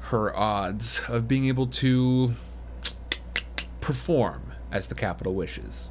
[0.00, 2.32] her odds of being able to
[3.80, 5.90] perform as the Capitol wishes?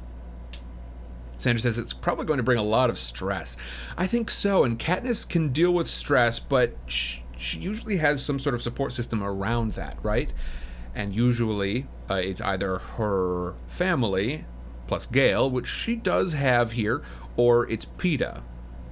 [1.40, 3.56] Sandra says it's probably going to bring a lot of stress.
[3.96, 8.38] I think so, and Katniss can deal with stress, but she, she usually has some
[8.38, 10.32] sort of support system around that, right?
[10.94, 14.44] And usually uh, it's either her family
[14.86, 17.00] plus Gale, which she does have here,
[17.36, 18.42] or it's Peeta.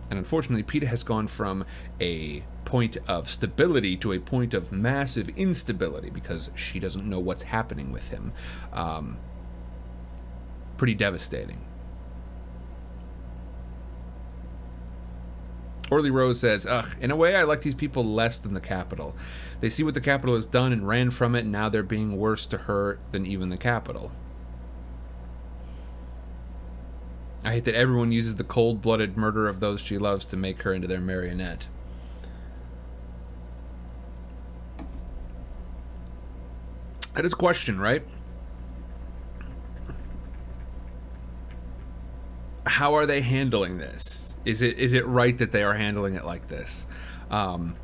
[0.08, 1.66] And unfortunately, Peeta has gone from
[2.00, 7.42] a point of stability to a point of massive instability because she doesn't know what's
[7.42, 8.32] happening with him.
[8.72, 9.18] Um,
[10.76, 11.58] pretty devastating.
[15.90, 19.16] Orly Rose says, Ugh, in a way, I like these people less than the Capitol.
[19.60, 22.16] They see what the Capitol has done and ran from it, and now they're being
[22.16, 24.12] worse to her than even the Capitol.
[27.42, 30.62] I hate that everyone uses the cold blooded murder of those she loves to make
[30.62, 31.68] her into their marionette.
[37.14, 38.04] That is a question, right?
[42.66, 44.27] How are they handling this?
[44.44, 46.86] Is it is it right that they are handling it like this?
[47.30, 47.74] Um,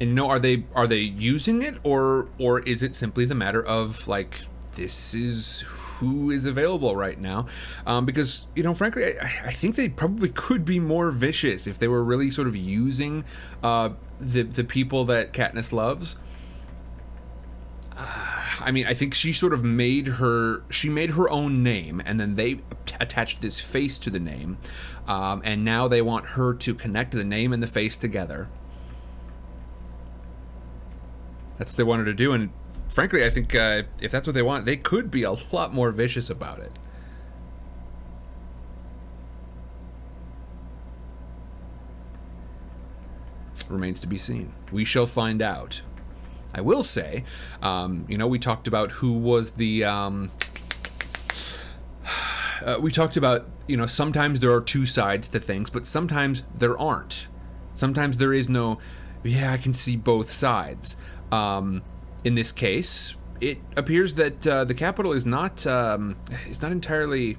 [0.00, 3.34] and you know, are they are they using it, or or is it simply the
[3.34, 4.40] matter of like
[4.74, 5.64] this is
[5.98, 7.46] who is available right now?
[7.86, 11.78] Um, because you know, frankly, I, I think they probably could be more vicious if
[11.78, 13.24] they were really sort of using
[13.62, 16.16] uh, the the people that Katniss loves.
[18.60, 22.18] I mean, I think she sort of made her she made her own name, and
[22.18, 22.60] then they
[23.00, 24.58] attached this face to the name,
[25.06, 28.48] um, and now they want her to connect the name and the face together.
[31.58, 32.50] That's what they wanted to do, and
[32.88, 35.90] frankly, I think uh, if that's what they want, they could be a lot more
[35.90, 36.72] vicious about it.
[43.68, 44.54] Remains to be seen.
[44.72, 45.82] We shall find out.
[46.58, 47.22] I will say,
[47.62, 49.84] um, you know, we talked about who was the.
[49.84, 50.32] Um,
[52.64, 56.42] uh, we talked about, you know, sometimes there are two sides to things, but sometimes
[56.52, 57.28] there aren't.
[57.74, 58.80] Sometimes there is no,
[59.22, 60.96] yeah, I can see both sides.
[61.30, 61.82] Um,
[62.24, 66.16] in this case, it appears that uh, the Capitol is not um,
[66.50, 67.38] is not entirely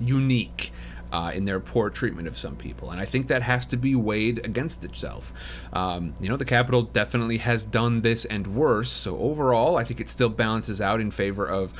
[0.00, 0.72] unique
[1.12, 2.90] uh, in their poor treatment of some people.
[2.90, 5.32] And I think that has to be weighed against itself.
[5.72, 8.90] Um, you know, the Capitol definitely has done this and worse.
[8.90, 11.72] So overall, I think it still balances out in favor of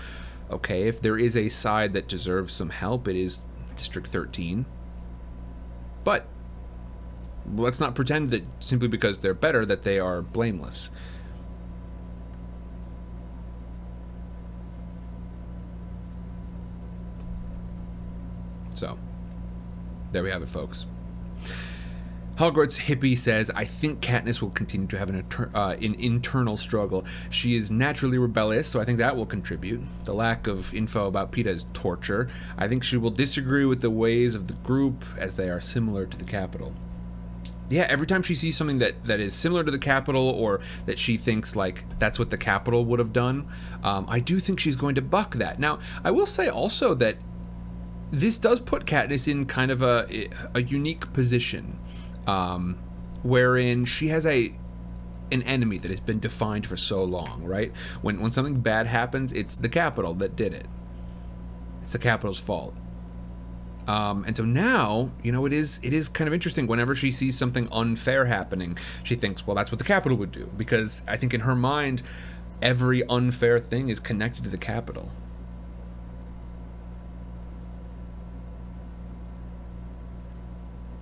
[0.51, 3.43] okay, if there is a side that deserves some help, it is
[3.77, 4.65] District 13.
[6.05, 6.27] But
[7.55, 10.91] let's not pretend that simply because they're better that they are blameless.
[18.75, 18.97] So,
[20.13, 20.87] there we have it, folks.
[22.39, 27.05] Hogwarts hippie says, "I think Katniss will continue to have an, uh, an, internal struggle.
[27.31, 29.81] She is naturally rebellious, so I think that will contribute.
[30.05, 32.29] The lack of info about Peeta's torture.
[32.57, 36.07] I think she will disagree with the ways of the group as they are similar
[36.07, 36.75] to the Capitol."
[37.71, 40.99] Yeah, every time she sees something that, that is similar to the Capitol or that
[40.99, 43.49] she thinks like that's what the Capitol would have done,
[43.83, 45.59] um, I do think she's going to buck that.
[45.59, 47.17] Now, I will say also that
[48.11, 51.79] this does put Katniss in kind of a a unique position,
[52.27, 52.79] um,
[53.23, 54.57] wherein she has a
[55.31, 57.45] an enemy that has been defined for so long.
[57.45, 57.73] Right?
[58.03, 60.67] When when something bad happens, it's the Capitol that did it.
[61.83, 62.75] It's the Capitol's fault.
[63.87, 66.67] Um, and so now, you know, it is it is kind of interesting.
[66.67, 70.51] Whenever she sees something unfair happening, she thinks, well, that's what the Capitol would do.
[70.57, 72.03] Because I think in her mind,
[72.61, 75.11] every unfair thing is connected to the Capitol.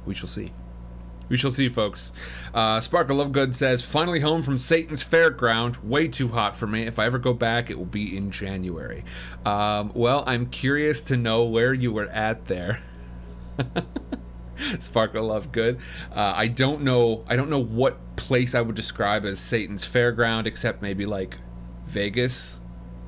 [0.07, 0.53] We shall see.
[1.29, 2.13] We shall see, folks.
[2.55, 5.83] Uh, Sparkle Lovegood says, finally home from Satan's Fairground.
[5.83, 6.83] Way too hot for me.
[6.83, 9.05] If I ever go back, it will be in January.
[9.45, 12.81] Um, well, I'm curious to know where you were at there.
[14.79, 15.81] Sparkle Lovegood.
[16.15, 17.25] Uh, I don't know.
[17.29, 21.39] I don't know what place I would describe as Satan's Fairground, except maybe like
[21.87, 22.61] Vegas.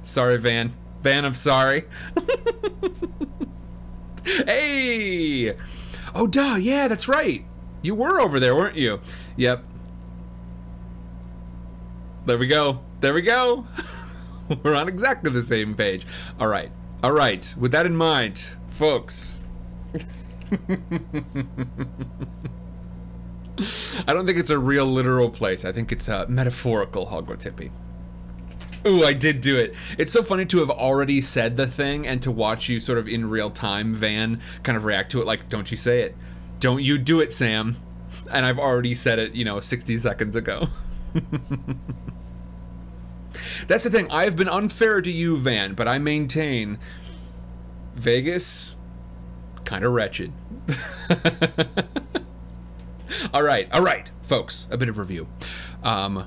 [0.03, 0.75] Sorry, Van.
[1.03, 1.85] Van, I'm sorry.
[4.25, 5.55] hey.
[6.15, 6.57] Oh, duh.
[6.57, 7.45] Yeah, that's right.
[7.83, 9.01] You were over there, weren't you?
[9.37, 9.65] Yep.
[12.27, 12.81] There we go.
[13.01, 13.67] There we go.
[14.63, 16.07] we're on exactly the same page.
[16.41, 16.71] All right.
[17.03, 17.55] All right.
[17.59, 19.39] With that in mind, folks.
[24.07, 25.65] I don't think it's a real literal place.
[25.65, 27.71] I think it's a metaphorical Hogwarts.
[28.89, 29.75] Ooh, I did do it.
[29.99, 33.07] It's so funny to have already said the thing and to watch you sort of
[33.07, 36.17] in real time, Van, kind of react to it like, don't you say it.
[36.59, 37.77] Don't you do it, Sam.
[38.31, 40.69] And I've already said it, you know, 60 seconds ago.
[43.67, 44.11] That's the thing.
[44.11, 46.79] I've been unfair to you, Van, but I maintain
[47.95, 48.75] Vegas
[49.67, 50.33] kind of wretched.
[53.35, 55.29] all right, all right, folks, a bit of review.
[55.83, 56.27] Um,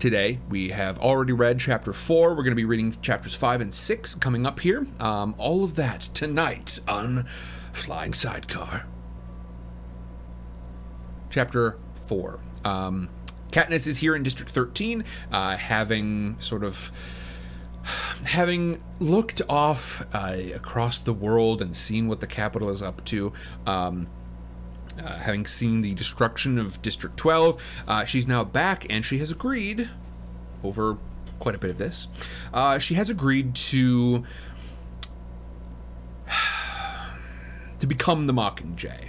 [0.00, 2.30] today we have already read chapter four.
[2.30, 4.86] We're going to be reading chapters five and six coming up here.
[4.98, 7.26] Um, all of that tonight on
[7.72, 8.86] Flying Sidecar.
[11.28, 11.76] Chapter
[12.06, 12.40] four.
[12.64, 13.10] Um,
[13.52, 16.90] Katniss is here in District 13, uh, having sort of
[18.24, 23.32] having looked off uh, across the world and seen what the Capitol is up to.
[23.66, 24.08] Um,
[24.98, 29.30] uh, having seen the destruction of District 12, uh, she's now back and she has
[29.30, 29.88] agreed,
[30.62, 30.98] over
[31.38, 32.08] quite a bit of this,
[32.52, 34.24] uh, she has agreed to
[37.78, 39.08] to become the Mockingjay.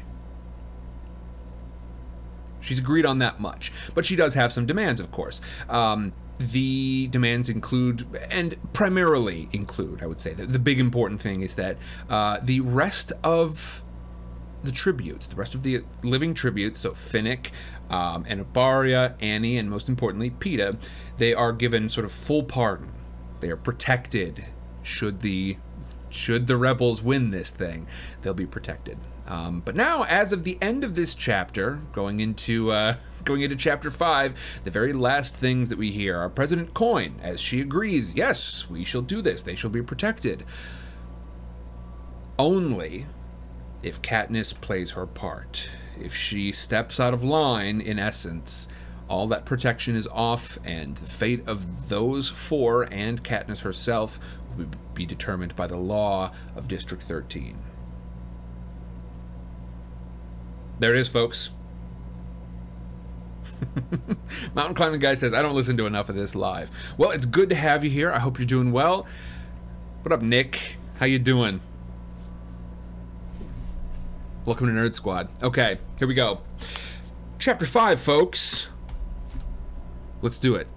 [2.62, 5.42] She's agreed on that much, but she does have some demands, of course.
[5.68, 11.42] Um, the demands include, and primarily include, I would say, that the big important thing
[11.42, 11.78] is that
[12.10, 13.84] uh, the rest of
[14.64, 17.52] the tributes, the rest of the living tributes, so Finnick,
[17.90, 20.80] um, Enobaria, Annie, and most importantly, Peeta,
[21.18, 22.92] they are given sort of full pardon.
[23.40, 24.46] They are protected
[24.84, 25.58] should the
[26.10, 27.88] should the rebels win this thing,
[28.22, 28.98] they'll be protected.
[29.28, 33.56] Um, but now, as of the end of this chapter, going into uh, going into
[33.56, 38.14] chapter five, the very last things that we hear are President Coin, as she agrees,
[38.14, 39.42] yes, we shall do this.
[39.42, 40.44] They shall be protected.
[42.38, 43.06] Only
[43.84, 45.70] if Katniss plays her part.
[46.00, 48.68] If she steps out of line, in essence,
[49.08, 54.20] all that protection is off, and the fate of those four and Katniss herself
[54.58, 57.58] will be determined by the law of District 13.
[60.80, 61.52] There it is, folks.
[64.56, 66.72] Mountain climbing guy says, I don't listen to enough of this live.
[66.98, 68.12] Well, it's good to have you here.
[68.12, 69.06] I hope you're doing well.
[70.02, 70.78] What up, Nick?
[71.00, 71.62] How you doing?
[74.44, 75.30] Welcome to Nerd Squad.
[75.44, 76.42] Okay, here we go.
[77.38, 78.70] Chapter 5, folks.
[80.24, 80.68] Let's do it.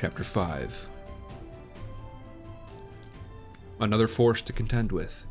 [0.00, 0.88] Chapter 5
[3.80, 5.26] Another force to contend with.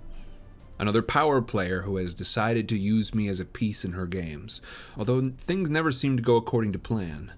[0.77, 4.59] Another power player who has decided to use me as a piece in her games,
[4.97, 7.31] although things never seem to go according to plan.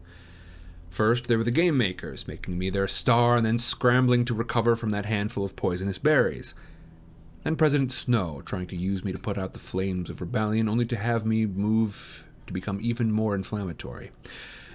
[0.89, 4.75] First, there were the game makers, making me their star and then scrambling to recover
[4.75, 6.55] from that handful of poisonous berries.
[7.43, 10.87] Then President Snow, trying to use me to put out the flames of rebellion, only
[10.87, 14.09] to have me move to become even more inflammatory.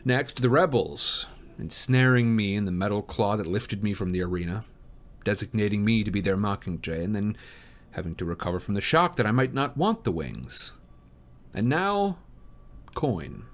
[0.04, 1.26] Next, the rebels,
[1.58, 4.64] ensnaring me in the metal claw that lifted me from the arena,
[5.24, 7.36] designating me to be their Mockingjay, and then
[7.92, 10.72] having to recover from the shock that I might not want the wings.
[11.54, 12.18] And now,
[12.94, 13.44] Coin,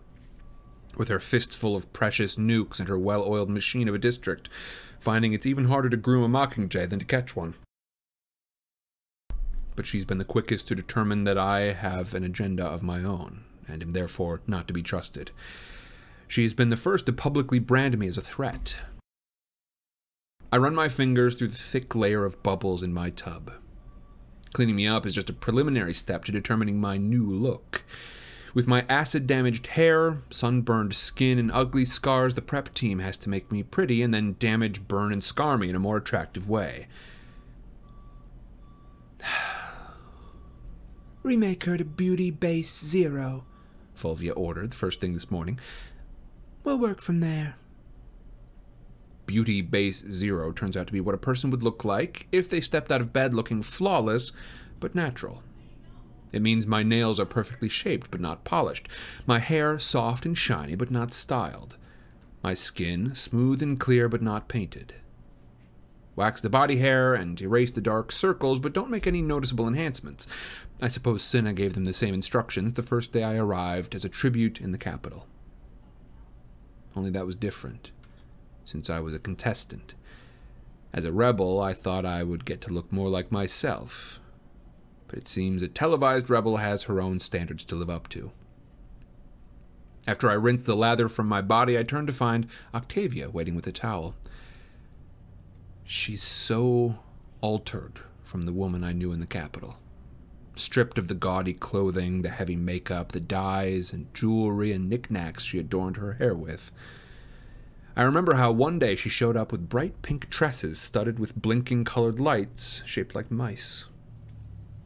[0.96, 4.48] with her fists full of precious nukes and her well oiled machine of a district,
[4.98, 7.54] finding it's even harder to groom a Mockingjay than to catch one.
[9.76, 13.44] But she's been the quickest to determine that I have an agenda of my own,
[13.68, 15.30] and am therefore not to be trusted.
[16.30, 18.76] She has been the first to publicly brand me as a threat.
[20.52, 23.50] I run my fingers through the thick layer of bubbles in my tub.
[24.52, 27.82] Cleaning me up is just a preliminary step to determining my new look.
[28.54, 33.28] With my acid damaged hair, sunburned skin, and ugly scars, the prep team has to
[33.28, 36.86] make me pretty and then damage, burn, and scar me in a more attractive way.
[41.24, 43.46] Remake her to Beauty Base Zero,
[44.00, 45.58] Fulvia ordered the first thing this morning.
[46.62, 47.56] We'll work from there.
[49.26, 52.60] Beauty Base Zero turns out to be what a person would look like if they
[52.60, 54.32] stepped out of bed looking flawless
[54.80, 55.42] but natural.
[56.32, 58.88] It means my nails are perfectly shaped but not polished,
[59.26, 61.76] my hair soft and shiny but not styled,
[62.42, 64.94] my skin smooth and clear but not painted.
[66.16, 70.26] Wax the body hair and erase the dark circles, but don't make any noticeable enhancements.
[70.82, 74.08] I suppose Cinna gave them the same instructions the first day I arrived as a
[74.08, 75.26] tribute in the Capitol.
[76.96, 77.90] Only that was different,
[78.64, 79.94] since I was a contestant.
[80.92, 84.20] As a rebel, I thought I would get to look more like myself.
[85.06, 88.32] But it seems a televised rebel has her own standards to live up to.
[90.06, 93.66] After I rinsed the lather from my body, I turned to find Octavia waiting with
[93.66, 94.14] a towel.
[95.84, 96.98] She's so
[97.40, 99.76] altered from the woman I knew in the Capitol.
[100.60, 105.58] Stripped of the gaudy clothing, the heavy makeup, the dyes and jewelry and knickknacks she
[105.58, 106.70] adorned her hair with.
[107.96, 111.84] I remember how one day she showed up with bright pink tresses studded with blinking
[111.84, 113.86] colored lights shaped like mice.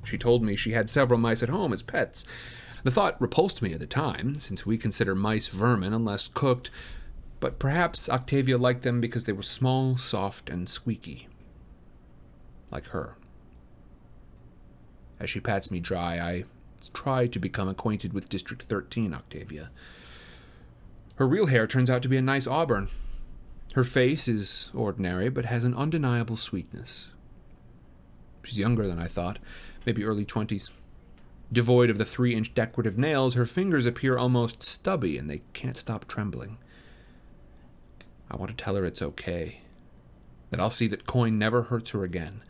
[0.05, 2.25] She told me she had several mice at home as pets.
[2.85, 6.71] The thought repulsed me at the time, since we consider mice vermin unless cooked,
[7.41, 11.27] but perhaps Octavia liked them because they were small, soft, and squeaky.
[12.71, 13.17] Like her.
[15.21, 16.45] As she pats me dry, I
[16.93, 19.71] try to become acquainted with District 13 Octavia.
[21.17, 22.89] Her real hair turns out to be a nice auburn.
[23.75, 27.11] Her face is ordinary, but has an undeniable sweetness.
[28.43, 29.39] She's younger than I thought,
[29.87, 30.71] maybe early 20s.
[31.53, 35.77] Devoid of the three inch decorative nails, her fingers appear almost stubby and they can't
[35.77, 36.59] stop trembling.
[38.31, 39.61] I want to tell her it's okay,
[40.51, 42.43] that I'll see that Coin never hurts her again.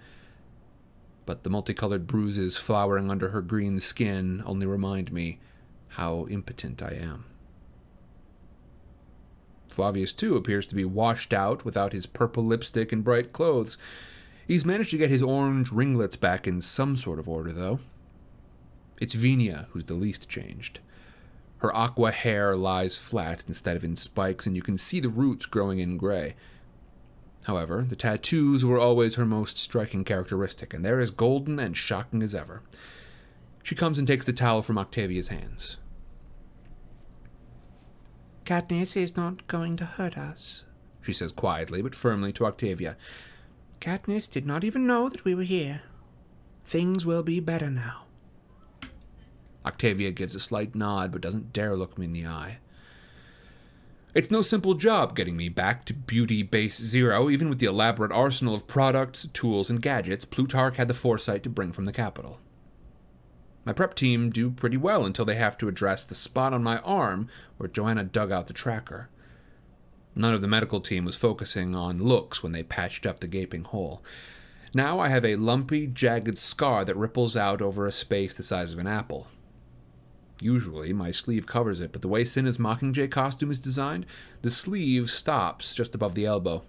[1.27, 5.41] But the multicolored bruises flowering under her green skin only remind me
[5.89, 7.25] how impotent I am.
[9.69, 13.77] Flavius, too, appears to be washed out without his purple lipstick and bright clothes.
[14.47, 17.81] He's managed to get his orange ringlets back in some sort of order, though.
[19.01, 20.81] It's Venia who's the least changed.
[21.59, 25.47] Her aqua hair lies flat instead of in spikes, and you can see the roots
[25.47, 26.35] growing in gray.
[27.45, 32.23] However, the tattoos were always her most striking characteristic, and they're as golden and shocking
[32.23, 32.63] as ever.
[33.63, 35.79] She comes and takes the towel from Octavia's hands.
[38.45, 40.65] Katniss is not going to hurt us,
[41.01, 42.97] she says quietly but firmly to Octavia.
[43.81, 45.83] Katniss did not even know that we were here.
[46.67, 48.05] Things will be better now.
[49.65, 52.59] Octavia gives a slight nod but doesn't dare look me in the eye.
[54.15, 58.13] It's no simple job getting me back to beauty base zero, even with the elaborate
[58.13, 62.39] arsenal of products, tools, and gadgets Plutarch had the foresight to bring from the Capitol.
[63.65, 66.79] My prep team do pretty well until they have to address the spot on my
[66.79, 69.09] arm where Johanna dug out the tracker.
[70.15, 73.65] None of the medical team was focusing on looks when they patched up the gaping
[73.65, 74.05] hole.
[74.73, 78.73] Now I have a lumpy, jagged scar that ripples out over a space the size
[78.73, 79.27] of an apple.
[80.41, 84.07] Usually, my sleeve covers it, but the way Cinna's Mockingjay costume is designed,
[84.43, 86.63] the sleeve stops just above the elbow.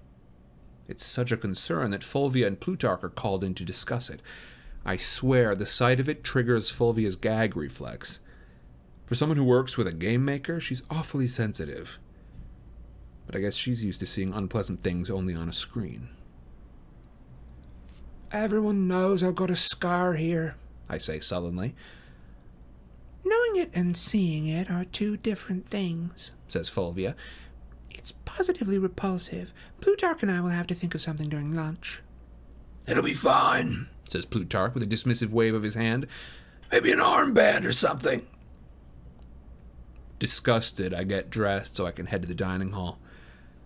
[0.88, 4.22] It's such a concern that Fulvia and Plutarch are called in to discuss it.
[4.86, 8.20] I swear the sight of it triggers Fulvia's gag reflex.
[9.08, 12.00] For someone who works with a game maker, she's awfully sensitive.
[13.26, 16.10] But I guess she's used to seeing unpleasant things only on a screen.
[18.32, 20.56] Everyone knows I've got a scar here,
[20.88, 21.74] I say sullenly.
[23.26, 27.16] Knowing it and seeing it are two different things, says Fulvia.
[27.90, 29.52] It's positively repulsive.
[29.82, 32.04] Plutarch and I will have to think of something during lunch.
[32.88, 36.06] It'll be fine, says Plutarch with a dismissive wave of his hand.
[36.72, 38.28] Maybe an armband or something.
[40.20, 43.00] Disgusted, I get dressed so I can head to the dining hall.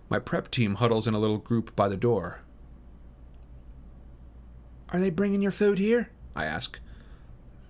[0.08, 2.40] My prep team huddles in a little group by the door.
[4.88, 6.10] Are they bringing your food here?
[6.34, 6.80] I ask.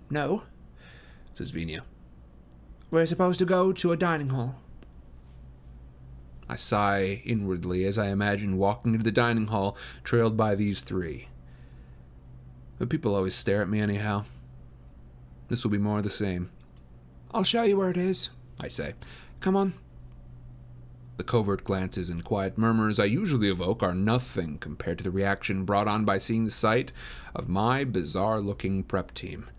[0.09, 0.43] No,
[1.41, 1.83] says Venia.
[2.91, 4.57] We're supposed to go to a dining hall.
[6.47, 11.29] I sigh inwardly as I imagine walking into the dining hall trailed by these three.
[12.77, 14.25] But people always stare at me anyhow.
[15.47, 16.51] This will be more of the same.
[17.33, 18.29] I'll show you where it is,
[18.59, 18.93] I say.
[19.39, 19.73] Come on.
[21.17, 25.65] The covert glances and quiet murmurs I usually evoke are nothing compared to the reaction
[25.65, 26.91] brought on by seeing the sight
[27.33, 29.49] of my bizarre looking prep team.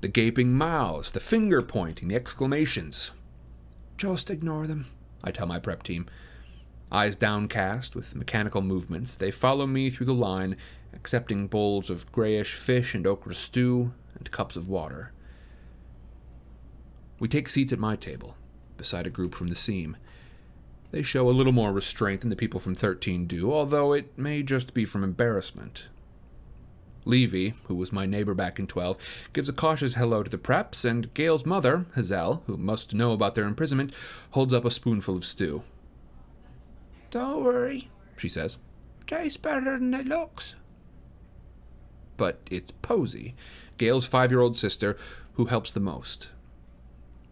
[0.00, 3.10] The gaping mouths, the finger pointing, the exclamations.
[3.98, 4.86] Just ignore them,
[5.22, 6.06] I tell my prep team.
[6.90, 10.56] Eyes downcast with mechanical movements, they follow me through the line
[10.94, 15.12] accepting bowls of grayish fish and okra stew and cups of water.
[17.18, 18.36] We take seats at my table,
[18.78, 19.98] beside a group from the seam.
[20.90, 24.42] They show a little more restraint than the people from 13 do, although it may
[24.42, 25.88] just be from embarrassment.
[27.04, 28.96] Leevy, who was my neighbor back in 12,
[29.32, 33.34] gives a cautious hello to the preps, and Gale's mother, Hazel, who must know about
[33.34, 33.92] their imprisonment,
[34.32, 35.62] holds up a spoonful of stew.
[37.10, 38.58] Don't worry, she says.
[39.06, 40.54] tastes better than it looks.
[42.16, 43.34] But it's Posy,
[43.78, 44.96] Gale's five year old sister,
[45.34, 46.28] who helps the most.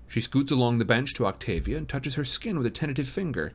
[0.09, 3.53] She scoots along the bench to Octavia and touches her skin with a tentative finger.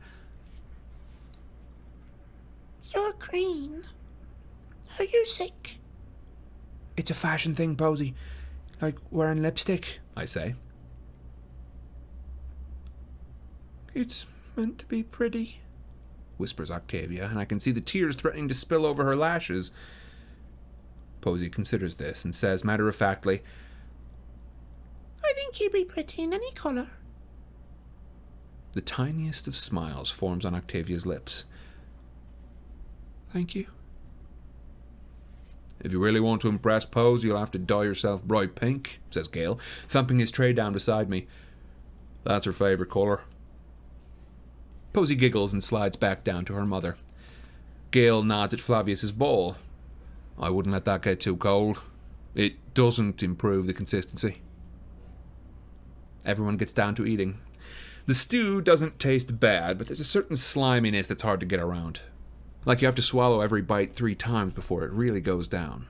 [2.94, 3.82] You're green.
[4.98, 5.78] Are you sick?
[6.96, 8.14] It's a fashion thing, Posy.
[8.80, 10.00] Like wearing lipstick.
[10.16, 10.54] I say.
[13.94, 14.26] It's
[14.56, 15.60] meant to be pretty.
[16.36, 19.70] whispers Octavia, and I can see the tears threatening to spill over her lashes.
[21.20, 23.42] Posy considers this and says matter of factly,
[25.22, 26.88] I think you'd be pretty in any colour.
[28.72, 31.44] The tiniest of smiles forms on Octavia's lips.
[33.30, 33.68] Thank you.
[35.80, 39.28] If you really want to impress Pose, you'll have to dye yourself bright pink, says
[39.28, 39.58] Gale,
[39.88, 41.26] thumping his tray down beside me.
[42.24, 43.24] That's her favourite colour.
[44.92, 46.96] Posy giggles and slides back down to her mother.
[47.90, 49.56] Gale nods at Flavius's bowl.
[50.38, 51.80] I wouldn't let that get too cold.
[52.34, 54.40] It doesn't improve the consistency.
[56.24, 57.38] Everyone gets down to eating.
[58.06, 62.00] The stew doesn't taste bad, but there's a certain sliminess that's hard to get around.
[62.64, 65.86] Like you have to swallow every bite three times before it really goes down.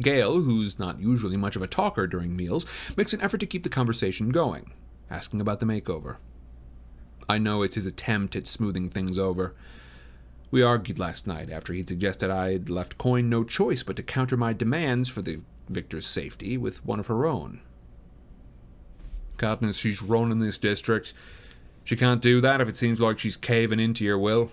[0.00, 3.62] Gale, who's not usually much of a talker during meals, makes an effort to keep
[3.62, 4.72] the conversation going,
[5.10, 6.16] asking about the makeover.
[7.28, 9.54] I know it's his attempt at smoothing things over.
[10.50, 14.36] We argued last night after he'd suggested I'd left Coin no choice but to counter
[14.36, 17.60] my demands for the victor's safety with one of her own.
[19.38, 21.12] Katniss, she's running this district.
[21.84, 24.50] She can't do that if it seems like she's caving into your will.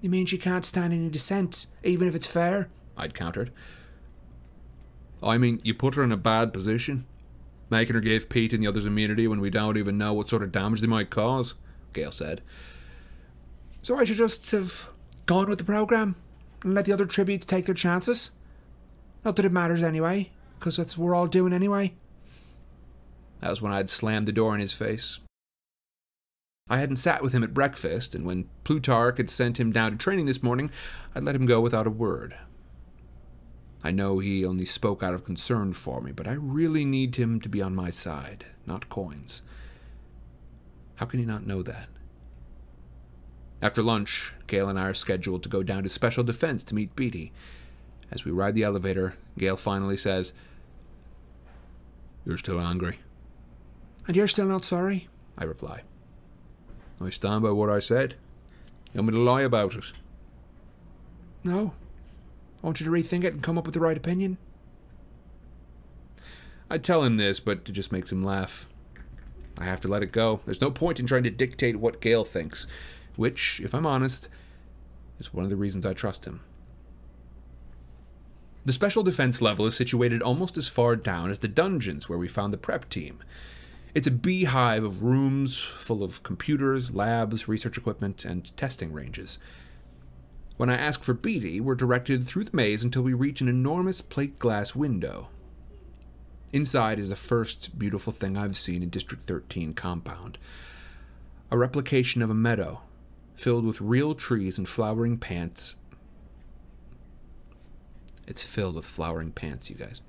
[0.00, 2.68] You mean she can't stand any dissent, even if it's fair?
[2.96, 3.52] I'd countered.
[5.22, 7.06] I mean, you put her in a bad position,
[7.70, 10.42] making her give Peeta and the others immunity when we don't even know what sort
[10.42, 11.54] of damage they might cause,
[11.92, 12.42] Gale said.
[13.82, 14.88] So I should just have
[15.26, 16.16] gone with the program
[16.62, 18.30] and let the other tributes take their chances?
[19.24, 21.94] Not that it matters anyway, because that's what we're all doing anyway.
[23.40, 25.20] That was when I'd slammed the door in his face.
[26.70, 29.96] I hadn't sat with him at breakfast, and when Plutarch had sent him down to
[29.96, 30.70] training this morning,
[31.14, 32.36] I'd let him go without a word.
[33.82, 37.40] I know he only spoke out of concern for me, but I really need him
[37.40, 39.42] to be on my side, not Coin's.
[40.96, 41.88] How can he not know that?
[43.62, 46.94] After lunch, Gale and I are scheduled to go down to Special Defense to meet
[46.94, 47.32] Beatty.
[48.10, 50.32] As we ride the elevator, Gale finally says,
[52.24, 52.98] You're still angry.
[54.06, 55.08] And you're still not sorry?
[55.36, 55.82] I reply.
[57.00, 58.14] I stand by what I said.
[58.92, 59.84] You want me to lie about it?
[61.44, 61.74] No.
[62.62, 64.38] I want you to rethink it and come up with the right opinion.
[66.70, 68.68] I tell him this, but it just makes him laugh.
[69.58, 70.40] I have to let it go.
[70.44, 72.66] There's no point in trying to dictate what Gale thinks,
[73.16, 74.28] which, if I'm honest,
[75.18, 76.40] is one of the reasons I trust him.
[78.64, 82.28] The special defense level is situated almost as far down as the dungeons where we
[82.28, 83.18] found the prep team.
[83.94, 89.38] It's a beehive of rooms full of computers, labs, research equipment, and testing ranges.
[90.56, 94.02] When I ask for Beatty, we're directed through the maze until we reach an enormous
[94.02, 95.28] plate glass window.
[96.52, 100.38] Inside is the first beautiful thing I've seen in District 13 compound
[101.50, 102.82] a replication of a meadow
[103.34, 105.76] filled with real trees and flowering plants.
[108.26, 110.02] It's filled with flowering plants, you guys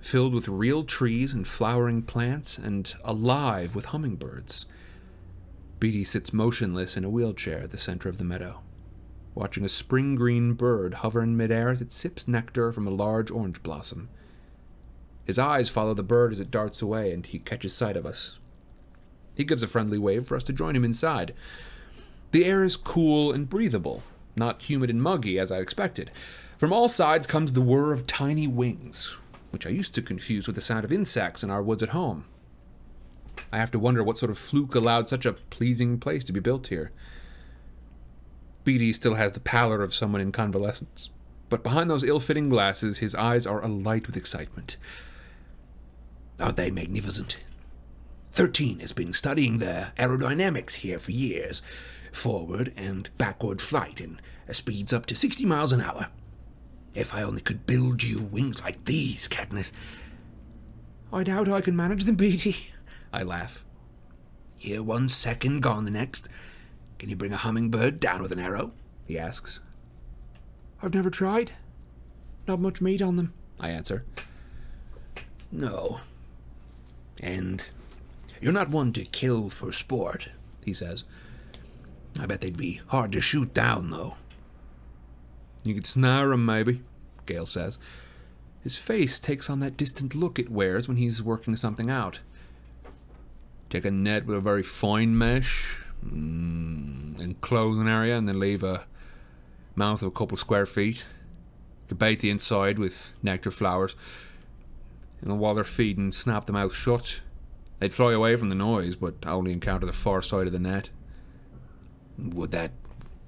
[0.00, 4.66] filled with real trees and flowering plants and alive with hummingbirds.
[5.80, 8.60] Beatty sits motionless in a wheelchair at the center of the meadow,
[9.34, 13.30] watching a spring green bird hover in midair as it sips nectar from a large
[13.30, 14.08] orange blossom.
[15.24, 18.38] His eyes follow the bird as it darts away, and he catches sight of us.
[19.34, 21.34] He gives a friendly wave for us to join him inside.
[22.32, 24.02] The air is cool and breathable,
[24.36, 26.10] not humid and muggy as I expected.
[26.56, 29.16] From all sides comes the whir of tiny wings,
[29.50, 32.24] which I used to confuse with the sound of insects in our woods at home.
[33.52, 36.40] I have to wonder what sort of fluke allowed such a pleasing place to be
[36.40, 36.92] built here.
[38.64, 41.10] Beatty still has the pallor of someone in convalescence,
[41.48, 44.76] but behind those ill fitting glasses, his eyes are alight with excitement.
[46.38, 47.38] Aren't they magnificent?
[48.32, 51.62] Thirteen has been studying their aerodynamics here for years.
[52.12, 54.20] Forward and backward flight in
[54.52, 56.08] speeds up to 60 miles an hour.
[56.94, 59.72] If I only could build you wings like these, Katniss.
[61.12, 62.56] I doubt I can manage them, Beatty.
[63.12, 63.64] I laugh.
[64.56, 66.28] Here one second, gone the next.
[66.98, 68.72] Can you bring a hummingbird down with an arrow?
[69.06, 69.60] He asks.
[70.82, 71.52] I've never tried.
[72.46, 73.32] Not much meat on them.
[73.60, 74.04] I answer.
[75.50, 76.00] No.
[77.20, 77.64] And
[78.40, 80.28] you're not one to kill for sport,
[80.64, 81.04] he says.
[82.18, 84.16] I bet they'd be hard to shoot down, though.
[85.64, 86.82] You could snare 'em, maybe,
[87.26, 87.78] Gale says.
[88.62, 92.20] His face takes on that distant look it wears when he's working something out.
[93.70, 98.62] Take a net with a very fine mesh, mm, enclose an area, and then leave
[98.62, 98.84] a
[99.76, 101.04] mouth of a couple square feet.
[101.82, 103.94] You could bait the inside with nectar flowers,
[105.20, 107.20] and while they're feeding, snap the mouth shut.
[107.78, 110.90] They'd fly away from the noise, but only encounter the far side of the net.
[112.18, 112.72] Would that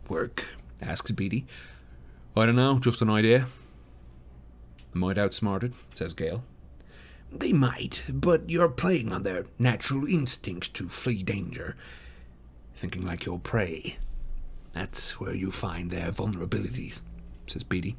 [0.09, 0.57] work?
[0.83, 1.47] asks Beatty.
[2.37, 3.47] I don't know, just an idea.
[4.93, 6.45] Might outsmart it, says Gale.
[7.33, 11.77] They might, but you're playing on their natural instinct to flee danger.
[12.75, 13.99] Thinking like your prey.
[14.73, 17.01] That's where you find their vulnerabilities,
[17.47, 17.97] says Beatty.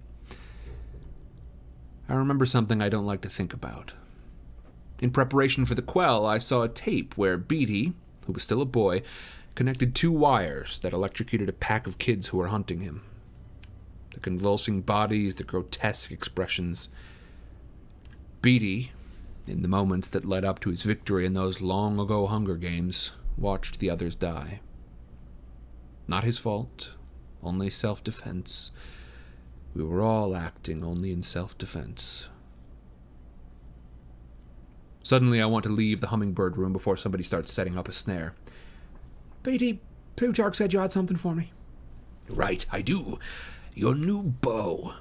[2.09, 3.93] I remember something I don't like to think about.
[5.01, 7.93] In preparation for the quell, I saw a tape where Beatty,
[8.25, 9.01] who was still a boy,
[9.55, 13.01] connected two wires that electrocuted a pack of kids who were hunting him.
[14.13, 16.89] The convulsing bodies, the grotesque expressions.
[18.41, 18.91] Beatty,
[19.47, 23.11] in the moments that led up to his victory in those long ago Hunger Games,
[23.37, 24.61] watched the others die.
[26.07, 26.91] Not his fault,
[27.43, 28.71] only self defense.
[29.73, 32.27] We were all acting only in self defense.
[35.03, 38.35] Suddenly, I want to leave the hummingbird room before somebody starts setting up a snare.
[39.43, 39.79] Beatty,
[40.15, 41.51] Plutarch said you had something for me.
[42.29, 43.17] Right, I do.
[43.73, 44.93] Your new bow.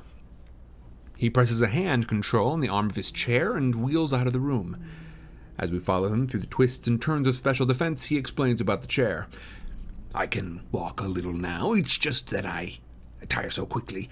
[1.16, 4.32] He presses a hand control on the arm of his chair and wheels out of
[4.32, 4.76] the room.
[5.58, 8.80] As we follow him through the twists and turns of special defense, he explains about
[8.80, 9.26] the chair.
[10.14, 11.72] I can walk a little now.
[11.72, 12.78] It's just that I
[13.28, 14.08] tire so quickly.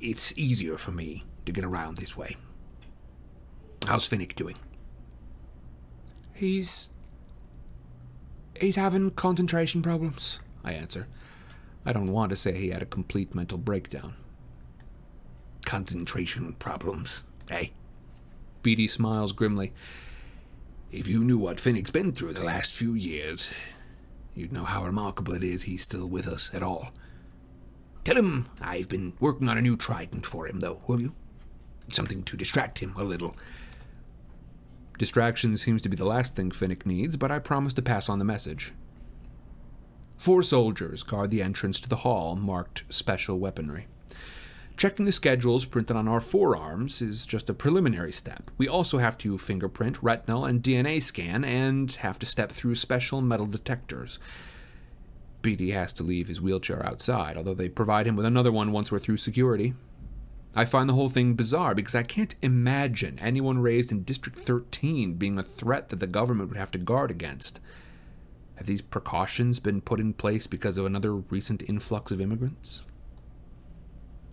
[0.00, 2.36] It's easier for me to get around this way.
[3.86, 4.56] How's Finnick doing?
[6.34, 6.90] He's.
[8.60, 10.38] He's having concentration problems.
[10.62, 11.06] I answer.
[11.84, 14.14] I don't want to say he had a complete mental breakdown.
[15.64, 17.68] Concentration problems, eh?
[18.62, 19.72] Beatty smiles grimly.
[20.92, 23.50] If you knew what Finnick's been through the last few years,
[24.34, 26.90] you'd know how remarkable it is he's still with us at all.
[28.04, 31.14] Tell him I've been working on a new trident for him, though, will you?
[31.88, 33.36] Something to distract him a little.
[34.98, 38.18] Distraction seems to be the last thing Finnick needs, but I promise to pass on
[38.18, 38.72] the message.
[40.20, 43.86] Four soldiers guard the entrance to the hall marked special weaponry.
[44.76, 48.50] Checking the schedules printed on our forearms is just a preliminary step.
[48.58, 53.22] We also have to fingerprint, retinal, and DNA scan, and have to step through special
[53.22, 54.18] metal detectors.
[55.40, 58.92] Beatty has to leave his wheelchair outside, although they provide him with another one once
[58.92, 59.72] we're through security.
[60.54, 65.14] I find the whole thing bizarre because I can't imagine anyone raised in District 13
[65.14, 67.58] being a threat that the government would have to guard against.
[68.60, 72.82] Have these precautions been put in place because of another recent influx of immigrants?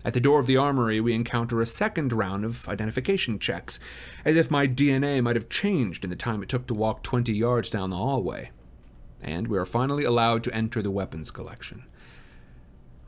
[0.04, 3.80] At the door of the armory, we encounter a second round of identification checks,
[4.26, 7.32] as if my DNA might have changed in the time it took to walk 20
[7.32, 8.50] yards down the hallway.
[9.22, 11.84] And we are finally allowed to enter the weapons collection.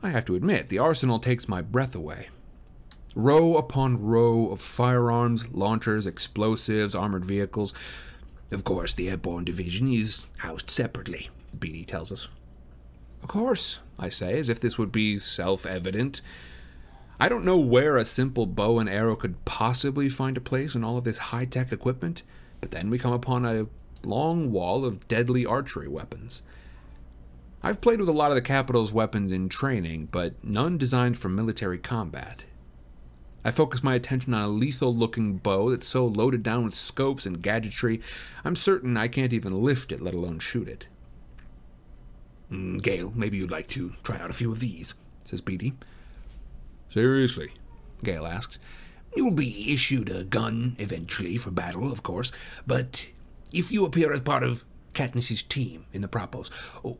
[0.01, 2.29] I have to admit, the arsenal takes my breath away.
[3.13, 7.75] Row upon row of firearms, launchers, explosives, armored vehicles.
[8.51, 12.27] Of course, the airborne division is housed separately, Beatty tells us.
[13.21, 16.21] Of course, I say, as if this would be self evident.
[17.19, 20.83] I don't know where a simple bow and arrow could possibly find a place in
[20.83, 22.23] all of this high tech equipment,
[22.59, 23.67] but then we come upon a
[24.03, 26.41] long wall of deadly archery weapons.
[27.63, 31.29] I've played with a lot of the Capitol's weapons in training, but none designed for
[31.29, 32.43] military combat.
[33.43, 37.25] I focus my attention on a lethal looking bow that's so loaded down with scopes
[37.25, 38.01] and gadgetry,
[38.45, 40.87] I'm certain I can't even lift it, let alone shoot it.
[42.51, 44.93] Mm, Gale, maybe you'd like to try out a few of these,
[45.25, 45.73] says Beatty.
[46.89, 47.53] Seriously?
[48.03, 48.59] Gale asks.
[49.15, 52.31] You'll be issued a gun eventually for battle, of course,
[52.67, 53.09] but
[53.51, 56.49] if you appear as part of Katniss's team in the Propos,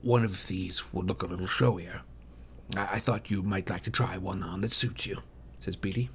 [0.02, 2.02] one of these would look a little showier.
[2.76, 5.22] I, I thought you might like to try one on that suits you,
[5.60, 6.10] says Beatty.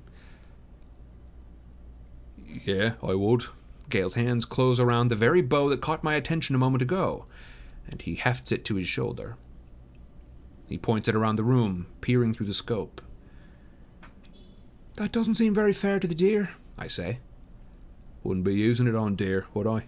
[2.64, 3.44] Yeah, I would.
[3.88, 7.26] Gale's hands close around the very bow that caught my attention a moment ago,
[7.88, 9.36] and he hefts it to his shoulder.
[10.68, 13.01] He points it around the room, peering through the scope.
[14.97, 17.20] That doesn't seem very fair to the deer, I say.
[18.24, 19.86] Wouldn't be using it on deer, would I?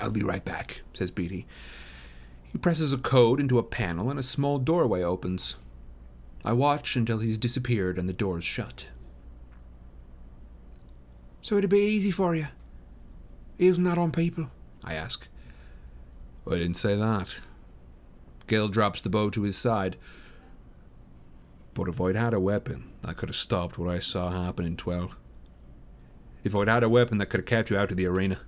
[0.00, 1.46] I'll be right back, says Beatty.
[2.44, 5.56] He presses a code into a panel and a small doorway opens.
[6.44, 8.86] I watch until he's disappeared and the door's shut.
[11.42, 12.48] So it'd be easy for you,
[13.58, 14.50] using that on people?
[14.84, 15.26] I ask.
[16.46, 17.40] I didn't say that.
[18.46, 19.96] Gale drops the bow to his side.
[21.74, 24.76] But if I'd had a weapon, I could have stopped what I saw happen in
[24.76, 25.16] 12.
[26.42, 28.40] If I'd had a weapon that could have kept you out of the arena,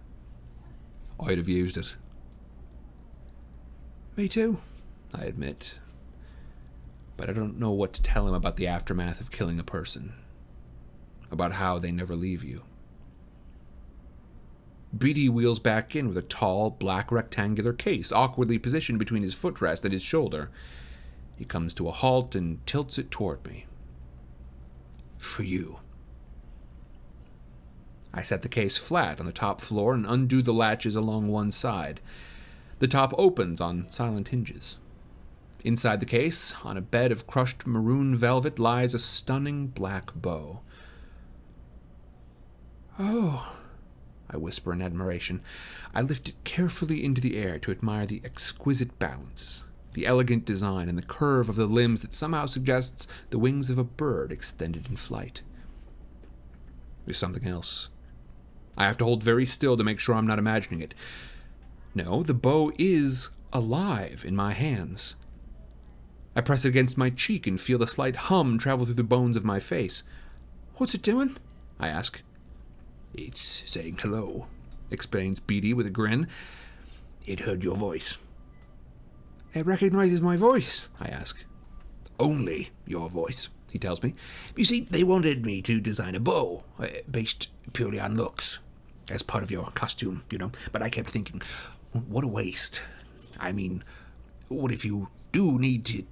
[1.20, 1.94] I'd have used it.
[4.16, 4.58] Me too.
[5.14, 5.74] I admit.
[7.16, 10.14] But I don't know what to tell him about the aftermath of killing a person.
[11.30, 12.64] About how they never leave you.
[14.96, 19.84] Beatty wheels back in with a tall, black rectangular case awkwardly positioned between his footrest
[19.84, 20.50] and his shoulder.
[21.36, 23.66] He comes to a halt and tilts it toward me.
[25.16, 25.78] For you.
[28.12, 31.50] I set the case flat on the top floor and undo the latches along one
[31.50, 32.00] side.
[32.78, 34.78] The top opens on silent hinges.
[35.64, 40.60] Inside the case, on a bed of crushed maroon velvet, lies a stunning black bow.
[42.98, 43.56] Oh,
[44.32, 45.42] I whisper in admiration.
[45.94, 50.88] I lift it carefully into the air to admire the exquisite balance, the elegant design,
[50.88, 54.88] and the curve of the limbs that somehow suggests the wings of a bird extended
[54.88, 55.42] in flight.
[57.04, 57.88] There's something else.
[58.76, 60.94] I have to hold very still to make sure I'm not imagining it.
[61.94, 65.16] No, the bow is alive in my hands.
[66.34, 69.36] I press it against my cheek and feel the slight hum travel through the bones
[69.36, 70.02] of my face.
[70.76, 71.36] what's it doing?
[71.78, 72.22] I ask.
[73.14, 74.46] It's saying hello,
[74.90, 76.28] explains Beatty with a grin.
[77.26, 78.18] It heard your voice.
[79.54, 80.88] It recognizes my voice.
[80.98, 81.44] I ask.
[82.18, 84.14] Only your voice, he tells me.
[84.56, 88.58] You see, they wanted me to design a bow, uh, based purely on looks,
[89.10, 90.52] as part of your costume, you know.
[90.72, 91.42] But I kept thinking,
[91.92, 92.80] what a waste.
[93.38, 93.84] I mean,
[94.48, 96.04] what if you do need to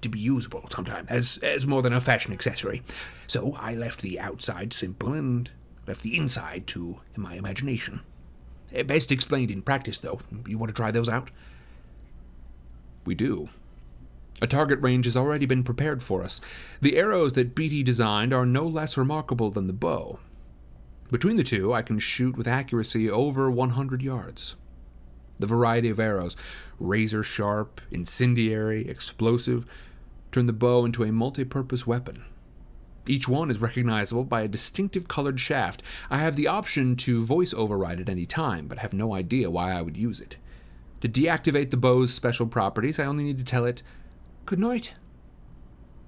[0.00, 2.82] to be usable sometime as as more than a fashion accessory?
[3.26, 5.50] So I left the outside simple and
[5.88, 8.00] left the inside to my imagination.
[8.76, 10.20] Uh, Best explained in practice, though.
[10.46, 11.30] You want to try those out?
[13.04, 13.48] We do.
[14.40, 16.40] A target range has already been prepared for us.
[16.80, 20.20] The arrows that Beatty designed are no less remarkable than the bow.
[21.10, 24.56] Between the two, I can shoot with accuracy over 100 yards.
[25.38, 26.36] The variety of arrows,
[26.78, 29.64] razor sharp, incendiary, explosive,
[30.30, 32.24] turn the bow into a multi purpose weapon.
[33.08, 35.82] Each one is recognizable by a distinctive colored shaft.
[36.10, 39.72] I have the option to voice override at any time, but have no idea why
[39.72, 40.36] I would use it.
[41.00, 43.82] To deactivate the bow's special properties, I only need to tell it,
[44.44, 44.94] Good night.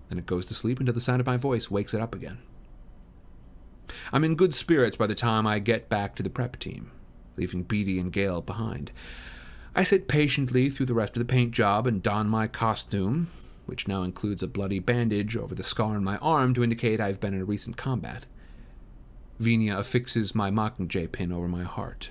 [0.08, 2.38] Then it goes to sleep until the sound of my voice wakes it up again.
[4.12, 6.90] I'm in good spirits by the time I get back to the prep team,
[7.36, 8.92] leaving Beatty and Gale behind.
[9.74, 13.28] I sit patiently through the rest of the paint job and don my costume,
[13.70, 17.20] which now includes a bloody bandage over the scar on my arm to indicate I've
[17.20, 18.26] been in a recent combat.
[19.38, 22.10] Venia affixes my Mockingjay pin over my heart.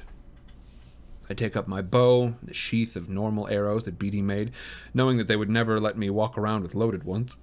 [1.30, 4.52] I take up my bow, the sheath of normal arrows that Beatty made,
[4.94, 7.36] knowing that they would never let me walk around with loaded ones.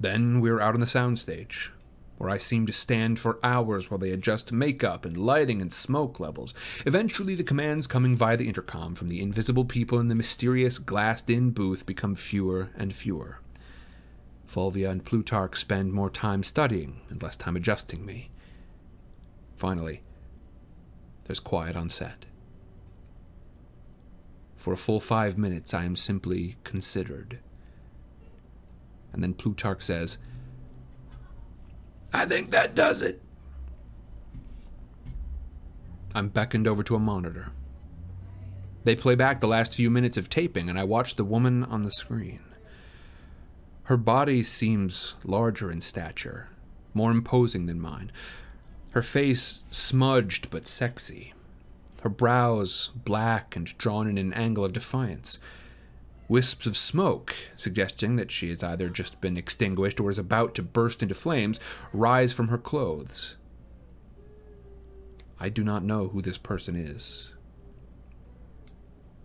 [0.00, 1.70] Then we're out on the soundstage,
[2.18, 6.20] where I seem to stand for hours while they adjust makeup and lighting and smoke
[6.20, 6.52] levels.
[6.84, 11.30] Eventually, the commands coming via the intercom from the invisible people in the mysterious glassed
[11.30, 13.40] in booth become fewer and fewer.
[14.44, 18.30] Fulvia and Plutarch spend more time studying and less time adjusting me.
[19.56, 20.02] Finally,
[21.24, 22.24] there's quiet on set.
[24.56, 27.38] For a full five minutes, I am simply considered.
[29.12, 30.18] And then Plutarch says,
[32.12, 33.20] I think that does it.
[36.14, 37.52] I'm beckoned over to a monitor.
[38.84, 41.84] They play back the last few minutes of taping, and I watch the woman on
[41.84, 42.40] the screen.
[43.84, 46.48] Her body seems larger in stature,
[46.94, 48.10] more imposing than mine.
[48.92, 51.34] Her face smudged but sexy.
[52.02, 55.38] Her brows black and drawn in an angle of defiance.
[56.28, 60.62] Wisps of smoke, suggesting that she has either just been extinguished or is about to
[60.62, 61.58] burst into flames,
[61.92, 63.36] rise from her clothes.
[65.40, 67.32] I do not know who this person is.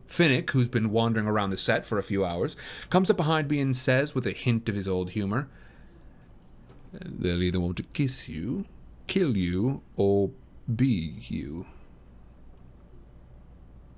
[0.07, 2.55] Finnick, who's been wandering around the set for a few hours,
[2.89, 5.49] comes up behind me and says, with a hint of his old humor,
[6.93, 8.65] They'll either want to kiss you,
[9.07, 10.31] kill you, or
[10.73, 11.65] be you.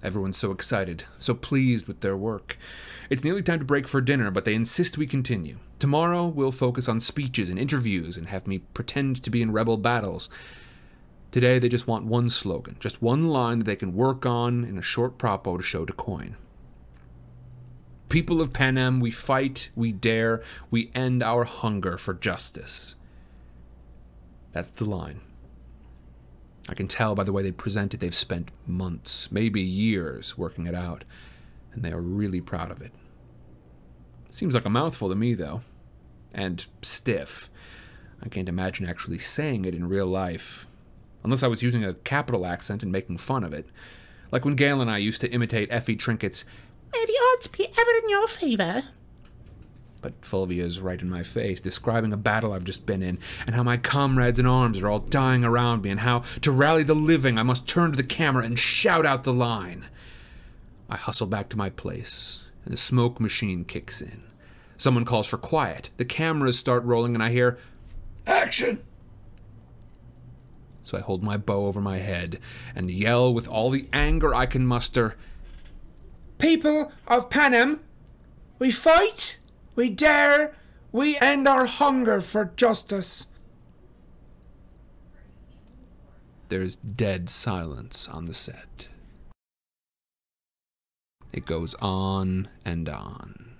[0.04, 2.58] Everyone's so excited, so pleased with their work.
[3.10, 5.58] It's nearly time to break for dinner, but they insist we continue.
[5.80, 9.78] Tomorrow, we'll focus on speeches and interviews and have me pretend to be in rebel
[9.78, 10.30] battles.
[11.32, 14.78] Today, they just want one slogan, just one line that they can work on in
[14.78, 16.38] a short propo to show to Coin.
[18.08, 20.42] People of Panem, we fight, we dare,
[20.72, 22.96] we end our hunger for justice.
[24.54, 25.22] That's the line.
[26.68, 30.66] I can tell by the way they present it they've spent months, maybe years, working
[30.68, 31.04] it out.
[31.74, 32.94] and they are really proud of it.
[34.32, 35.62] Seems like a mouthful to me, though,
[36.34, 37.50] and stiff.
[38.24, 40.68] I can't imagine actually saying it in real life,
[41.24, 43.68] unless I was using a Capitol accent and making fun of it.
[44.32, 46.46] Like when Gale and I used to imitate Effie Trinket's,
[46.94, 48.84] May the odds be ever in your favour.
[50.06, 53.56] But Fulvia is right in my face, describing a battle I've just been in, and
[53.56, 56.94] how my comrades in arms are all dying around me, and how, to rally the
[56.94, 59.86] living, I must turn to the camera and shout out the line.
[60.88, 64.22] I hustle back to my place, and the smoke machine kicks in.
[64.78, 65.90] Someone calls for quiet.
[65.98, 67.58] The cameras start rolling, and I hear,
[68.28, 68.84] Action!
[70.84, 72.40] So I hold my bow over my head
[72.76, 75.16] and yell with all the anger I can muster
[76.38, 77.80] People of Panem,
[78.60, 79.40] we fight,
[79.76, 80.56] we dare,
[80.92, 83.28] we end our hunger for justice.
[86.50, 88.88] There's dead silence on the set.
[91.34, 93.56] It goes on and on.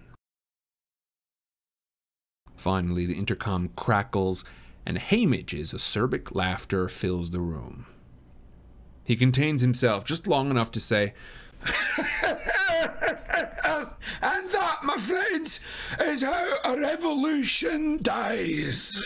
[2.56, 4.46] Finally, the intercom crackles,
[4.86, 7.86] and Haymitch's acerbic laughter fills the room.
[9.04, 11.14] He contains himself just long enough to say,
[14.22, 15.60] And that, my friends,
[16.02, 19.02] is how a revolution dies.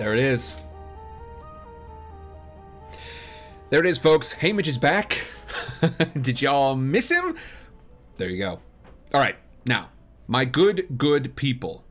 [0.00, 0.56] There it is.
[3.68, 4.32] There it is, folks.
[4.32, 5.26] Haymitch is back.
[6.18, 7.36] Did y'all miss him?
[8.16, 8.60] There you go.
[9.12, 9.36] All right,
[9.66, 9.90] now,
[10.26, 11.84] my good, good people.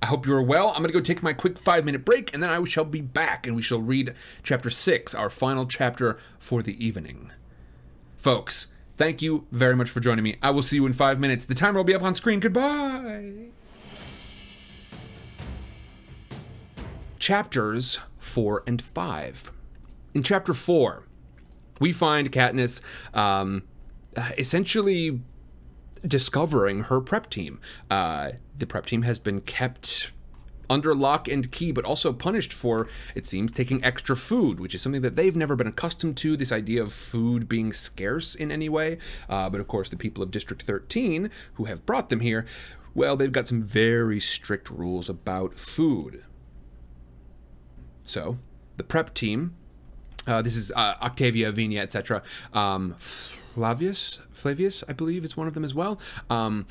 [0.00, 0.68] I hope you are well.
[0.68, 3.02] I'm going to go take my quick five minute break, and then I shall be
[3.02, 7.30] back and we shall read chapter six, our final chapter for the evening.
[8.16, 10.38] Folks, thank you very much for joining me.
[10.40, 11.44] I will see you in five minutes.
[11.44, 12.40] The timer will be up on screen.
[12.40, 13.51] Goodbye.
[17.22, 19.52] Chapters 4 and 5.
[20.12, 21.04] In chapter 4,
[21.78, 22.80] we find Katniss
[23.14, 23.62] um,
[24.16, 25.20] uh, essentially
[26.04, 27.60] discovering her prep team.
[27.88, 30.10] Uh, the prep team has been kept
[30.68, 34.82] under lock and key, but also punished for, it seems, taking extra food, which is
[34.82, 36.36] something that they've never been accustomed to.
[36.36, 38.98] This idea of food being scarce in any way.
[39.28, 42.46] Uh, but of course, the people of District 13 who have brought them here,
[42.94, 46.24] well, they've got some very strict rules about food.
[48.02, 48.38] So,
[48.76, 49.54] the prep team.
[50.26, 52.22] Uh, this is uh, Octavia, Venia, etc.
[52.52, 56.00] Um, Flavius, Flavius, I believe, is one of them as well.
[56.30, 56.66] Um,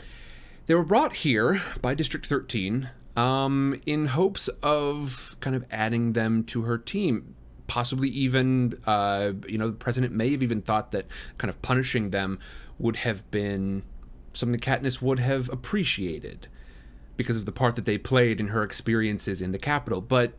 [0.67, 6.43] they were brought here by District 13 um, in hopes of kind of adding them
[6.45, 7.36] to her team.
[7.67, 11.05] Possibly even, uh, you know, the president may have even thought that
[11.38, 12.39] kind of punishing them
[12.79, 13.84] would have been
[14.34, 16.47] something Katniss would have appreciated
[17.17, 20.01] because of the part that they played in her experiences in the Capitol.
[20.01, 20.34] But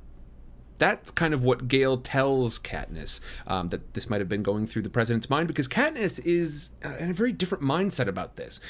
[0.83, 4.83] that's kind of what Gale tells Katniss um, that this might have been going through
[4.83, 8.61] the president's mind because Katniss is uh, in a very different mindset about this.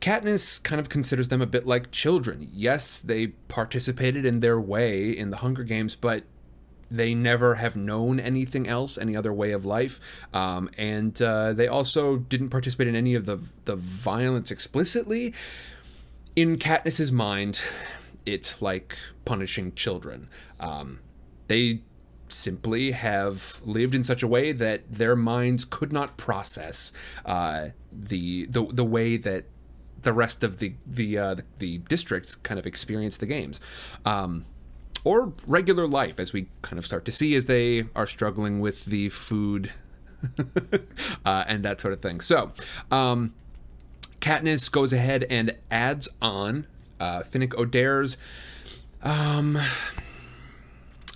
[0.00, 2.48] Katniss kind of considers them a bit like children.
[2.52, 6.22] Yes, they participated in their way in the Hunger Games, but
[6.88, 9.98] they never have known anything else, any other way of life,
[10.32, 15.34] um, and uh, they also didn't participate in any of the the violence explicitly.
[16.36, 17.60] In Katniss's mind,
[18.24, 20.28] it's like punishing children.
[20.60, 21.00] Um,
[21.48, 21.80] they
[22.28, 26.92] simply have lived in such a way that their minds could not process
[27.24, 29.44] uh, the, the the way that
[30.02, 33.60] the rest of the the uh, the districts kind of experience the games.
[34.04, 34.44] Um,
[35.04, 38.86] or regular life, as we kind of start to see as they are struggling with
[38.86, 39.70] the food
[41.26, 42.22] uh, and that sort of thing.
[42.22, 42.52] So,
[42.90, 43.34] um,
[44.20, 46.66] Katniss goes ahead and adds on
[46.98, 48.16] uh, Finnick Odair's
[49.02, 49.58] um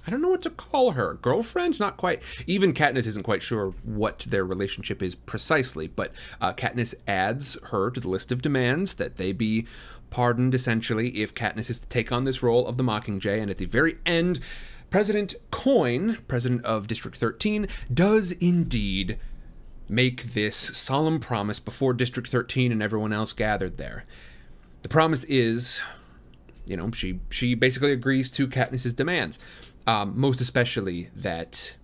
[0.09, 1.19] I don't know what to call her.
[1.21, 1.79] Girlfriend?
[1.79, 2.23] Not quite.
[2.47, 7.91] Even Katniss isn't quite sure what their relationship is precisely, but uh, Katniss adds her
[7.91, 9.67] to the list of demands that they be
[10.09, 13.39] pardoned essentially if Katniss is to take on this role of the Mockingjay.
[13.39, 14.41] And at the very end,
[14.89, 19.19] President Coin, president of District 13, does indeed
[19.91, 24.07] make this solemn promise before District 13 and everyone else gathered there.
[24.81, 25.83] The promise is,
[26.67, 29.39] you know, she she basically agrees to Katniss's demands
[29.89, 31.77] um, most especially that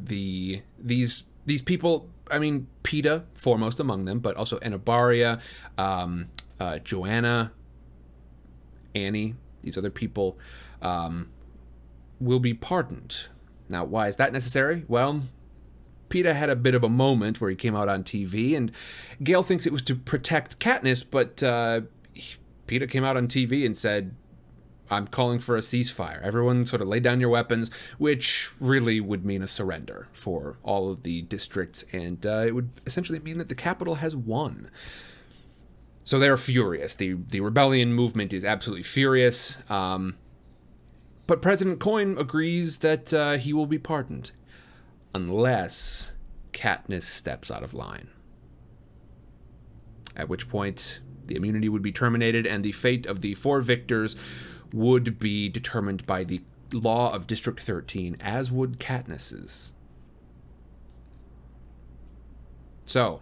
[0.00, 5.40] the these these people I mean, Peeta foremost among them, but also Enobaria,
[5.76, 6.28] um,
[6.58, 7.52] uh, Johanna,
[8.94, 10.38] Annie, these other people
[10.80, 11.28] um,
[12.18, 13.26] will be pardoned.
[13.68, 14.84] Now, why is that necessary?
[14.88, 15.22] Well,
[16.08, 18.72] Peeta had a bit of a moment where he came out on TV, and
[19.22, 21.82] Gale thinks it was to protect Katniss, but uh,
[22.66, 24.14] Peeta came out on TV and said,
[24.90, 26.22] I'm calling for a ceasefire.
[26.22, 30.90] Everyone sort of lay down your weapons, which really would mean a surrender for all
[30.90, 34.70] of the districts, and uh, it would essentially mean that the Capitol has won.
[36.04, 36.94] So they're furious.
[36.94, 39.58] The the rebellion movement is absolutely furious.
[39.70, 40.16] Um,
[41.26, 44.32] but President Coin agrees that uh, he will be pardoned,
[45.14, 46.12] unless
[46.52, 48.08] Katniss steps out of line.
[50.14, 54.14] At which point, the immunity would be terminated, and the fate of the four victors
[54.74, 56.40] would be determined by the
[56.72, 59.72] law of District 13, as would Katniss's.
[62.84, 63.20] So,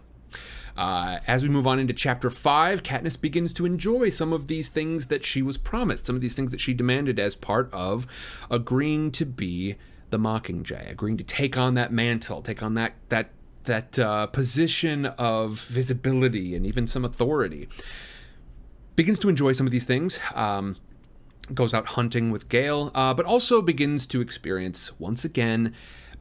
[0.75, 4.67] uh, as we move on into chapter 5, Katniss begins to enjoy some of these
[4.67, 8.07] things that she was promised, some of these things that she demanded as part of
[8.49, 9.75] agreeing to be
[10.09, 13.29] the Mockingjay, agreeing to take on that mantle, take on that that
[13.65, 17.69] that uh, position of visibility and even some authority.
[18.95, 20.19] Begins to enjoy some of these things.
[20.33, 20.77] Um,
[21.53, 25.73] goes out hunting with Gale, uh, but also begins to experience once again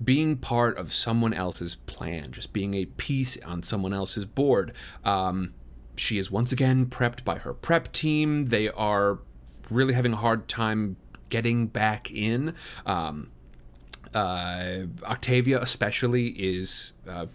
[0.02, 4.72] being part of someone else's plan, just being a piece on someone else's board.
[5.04, 5.54] Um,
[5.96, 8.44] she is once again prepped by her prep team.
[8.44, 9.20] They are
[9.70, 10.96] really having a hard time
[11.28, 12.54] getting back in.
[12.84, 13.30] Um,
[14.14, 16.92] uh, Octavia, especially, is.
[17.08, 17.26] Uh,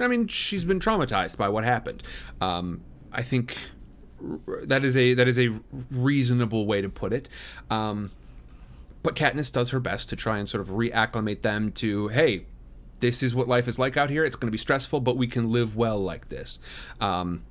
[0.00, 2.02] I mean, she's been traumatized by what happened.
[2.40, 2.80] Um,
[3.12, 3.56] I think
[4.64, 5.58] that is a that is a
[5.90, 7.28] reasonable way to put it.
[7.70, 8.10] Um,
[9.02, 12.44] but Katniss does her best to try and sort of reacclimate them to, hey,
[13.00, 14.24] this is what life is like out here.
[14.24, 16.58] It's going to be stressful, but we can live well like this.
[17.00, 17.42] Um,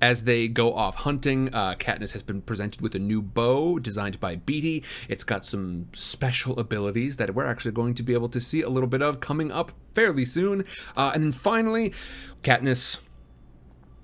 [0.00, 4.20] as they go off hunting, uh, Katniss has been presented with a new bow designed
[4.20, 4.84] by Beetee.
[5.08, 8.68] It's got some special abilities that we're actually going to be able to see a
[8.68, 10.64] little bit of coming up fairly soon.
[10.96, 11.92] Uh, and then finally,
[12.44, 13.00] Katniss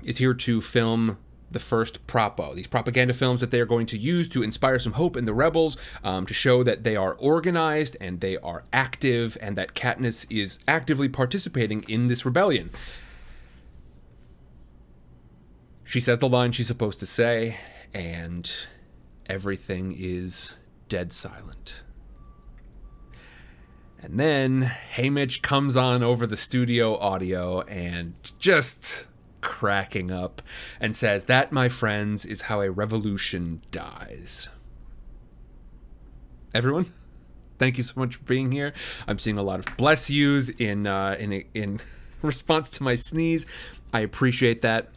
[0.05, 1.19] is here to film
[1.51, 4.95] the first propo, these propaganda films that they are going to use to inspire some
[4.95, 9.39] hope in the rebels, um, to show that they are organized and they are active,
[9.41, 12.71] and that Katniss is actively participating in this rebellion.
[15.85, 17.57] She says the line she's supposed to say,
[17.93, 18.51] and
[19.27, 20.55] everything is
[20.89, 21.83] dead silent.
[24.03, 24.63] And then
[24.97, 29.07] Haymitch comes on over the studio audio and just
[29.45, 30.43] cracking up
[30.81, 34.49] and says, That, my friends, is how a revolution dies.
[36.53, 36.87] Everyone,
[37.59, 38.73] thank you so much for being here.
[39.07, 41.81] I'm seeing a lot of bless yous in, uh, in, in
[42.23, 43.47] response to my sneeze.
[43.93, 44.89] I appreciate that.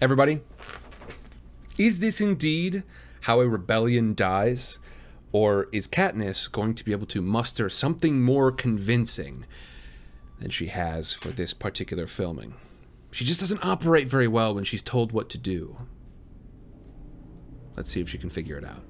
[0.00, 0.40] Everybody,
[1.78, 2.82] is this indeed
[3.22, 4.78] how a rebellion dies?
[5.30, 9.44] Or is Katniss going to be able to muster something more convincing
[10.40, 12.54] than she has for this particular filming?
[13.10, 15.76] She just doesn't operate very well when she's told what to do.
[17.76, 18.82] Let's see if she can figure it out.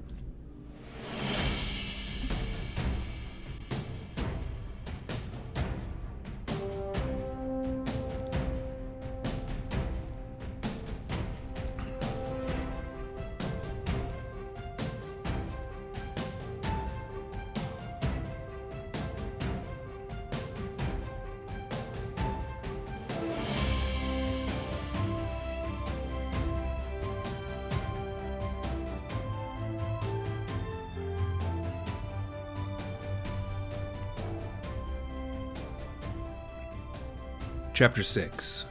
[37.78, 38.66] Chapter 6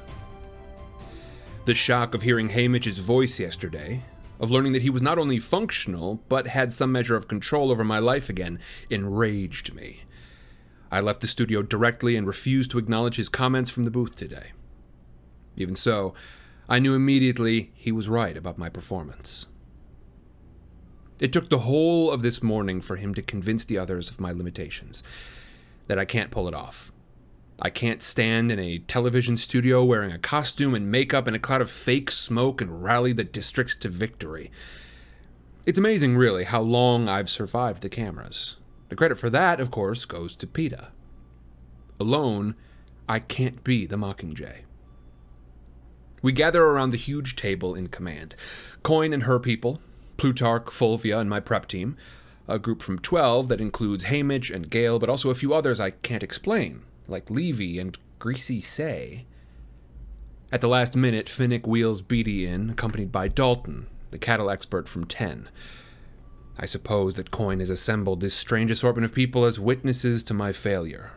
[1.63, 4.01] The shock of hearing Haymitch's voice yesterday,
[4.37, 7.85] of learning that he was not only functional, but had some measure of control over
[7.85, 8.59] my life again,
[8.89, 10.03] enraged me.
[10.91, 14.51] I left the studio directly and refused to acknowledge his comments from the booth today.
[15.55, 16.13] Even so,
[16.67, 19.45] I knew immediately he was right about my performance.
[21.21, 24.33] It took the whole of this morning for him to convince the others of my
[24.33, 25.01] limitations,
[25.87, 26.91] that I can't pull it off.
[27.59, 31.61] I can't stand in a television studio wearing a costume and makeup and a cloud
[31.61, 34.51] of fake smoke and rally the districts to victory.
[35.65, 38.57] It's amazing, really, how long I've survived the cameras.
[38.89, 40.89] The credit for that, of course, goes to Peeta.
[41.99, 42.55] Alone,
[43.09, 44.61] I can't be the Mockingjay.
[46.21, 48.35] We gather around the huge table in command.
[48.83, 49.81] Coin and her people,
[50.17, 51.97] Plutarch, Fulvia, and my prep team,
[52.47, 55.89] a group from 12 that includes Haymitch and Gale, but also a few others I
[55.89, 59.25] can't explain, like Leevy and Greasy Sae.
[60.51, 65.05] At the last minute, Finnick wheels Beetee in, accompanied by Dalton, the cattle expert from
[65.05, 65.49] 10.
[66.57, 70.51] I suppose that Coin has assembled this strange assortment of people as witnesses to my
[70.51, 71.11] failure.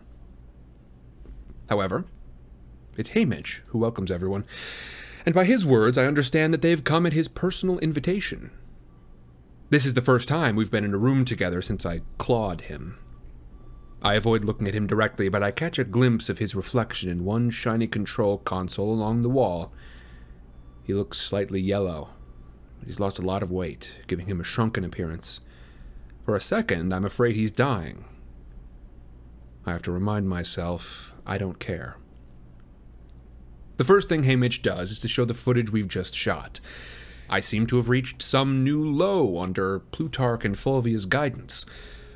[1.68, 2.04] However,
[2.96, 4.44] it's Haymitch who welcomes everyone,
[5.24, 8.50] and by his words, I understand that they've come at his personal invitation.
[9.70, 12.98] This is the first time we've been in a room together since I clawed him.
[14.02, 17.24] I avoid looking at him directly, but I catch a glimpse of his reflection in
[17.24, 19.72] one shiny control console along the wall.
[20.82, 22.08] He looks slightly yellow.
[22.86, 25.40] He's lost a lot of weight, giving him a shrunken appearance.
[26.24, 28.04] For a second, I'm afraid he's dying.
[29.66, 31.98] I have to remind myself I don't care.
[33.76, 36.60] The first thing Haymitch does is to show the footage we've just shot.
[37.28, 41.64] I seem to have reached some new low under Plutarch and Fulvia's guidance.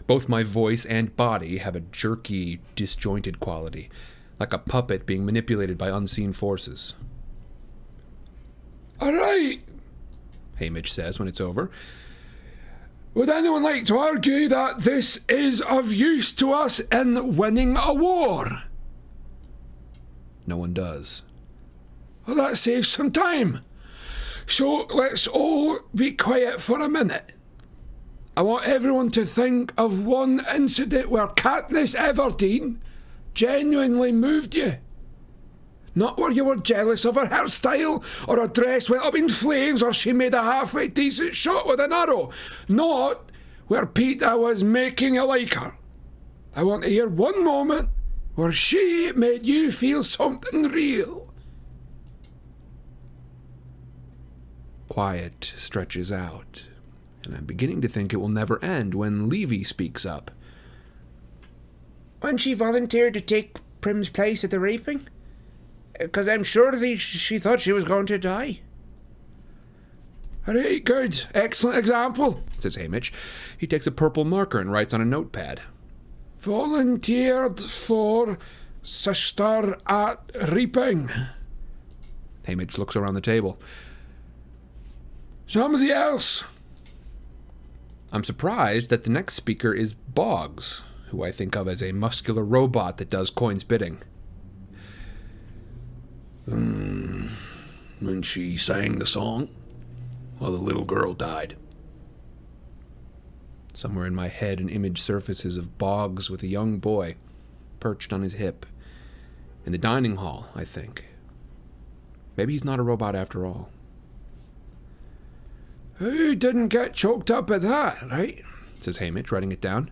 [0.06, 3.88] Both my voice and body have a jerky, disjointed quality,
[4.38, 6.94] like a puppet being manipulated by unseen forces.
[9.00, 9.60] All right,
[10.60, 11.70] Haymitch says when it's over.
[13.14, 17.94] Would anyone like to argue that this is of use to us in winning a
[17.94, 18.64] war?
[20.46, 21.22] No one does.
[22.26, 23.60] Well, that saves some time.
[24.46, 27.33] So let's all be quiet for a minute.
[28.36, 32.78] I want everyone to think of one incident where Katniss Everdeen
[33.32, 34.74] genuinely moved you.
[35.94, 39.82] Not where you were jealous of her hairstyle, or her dress went up in flames,
[39.82, 42.30] or she made a halfway decent shot with an arrow.
[42.66, 43.30] Not
[43.68, 45.76] where Peeta was making you like her.
[46.56, 47.90] I want to hear one moment
[48.34, 51.32] where she made you feel something real.
[54.88, 56.66] Quiet stretches out,
[57.26, 60.30] and I'm beginning to think it will never end when Leevy speaks up.
[62.20, 65.08] When she volunteered to take Prim's place at the reaping?
[65.98, 68.60] Because I'm sure that she thought she was going to die.
[70.46, 71.24] Right, good.
[71.34, 73.12] Excellent example, says Haymitch.
[73.56, 75.60] He takes a purple marker and writes on a notepad.
[76.38, 78.38] Volunteered for
[78.82, 81.10] sister at reaping.
[82.46, 83.58] Haymitch looks around the table.
[85.46, 86.44] Somebody else.
[88.14, 92.44] I'm surprised that the next speaker is Boggs, who I think of as a muscular
[92.44, 94.02] robot that does Coin's bidding.
[96.48, 97.30] Mm,
[97.98, 99.48] when she sang the song,
[100.38, 101.56] while the little girl died.
[103.72, 107.16] Somewhere in my head, an image surfaces of Boggs with a young boy
[107.80, 108.64] perched on his hip.
[109.66, 111.06] In the dining hall, I think.
[112.36, 113.70] Maybe he's not a robot after all.
[115.94, 118.42] Who didn't get choked up at that, right?
[118.80, 119.90] says Haymitch, writing it down.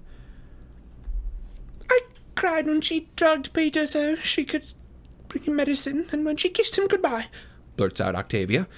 [1.90, 2.00] I
[2.34, 4.74] cried when she drugged Peeta so she could
[5.28, 7.26] bring him medicine, and when she kissed him goodbye,
[7.76, 8.68] blurts out Octavia.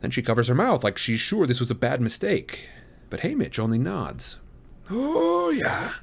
[0.00, 2.68] Then she covers her mouth like she's sure this was a bad mistake.
[3.08, 4.36] But Haymitch only nods.
[4.90, 5.94] Oh, yeah.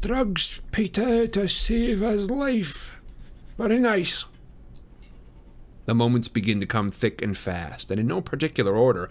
[0.00, 2.98] Drugs Peeta to save his life.
[3.56, 4.24] Very nice.
[5.90, 9.10] The moments begin to come thick and fast, and in no particular order.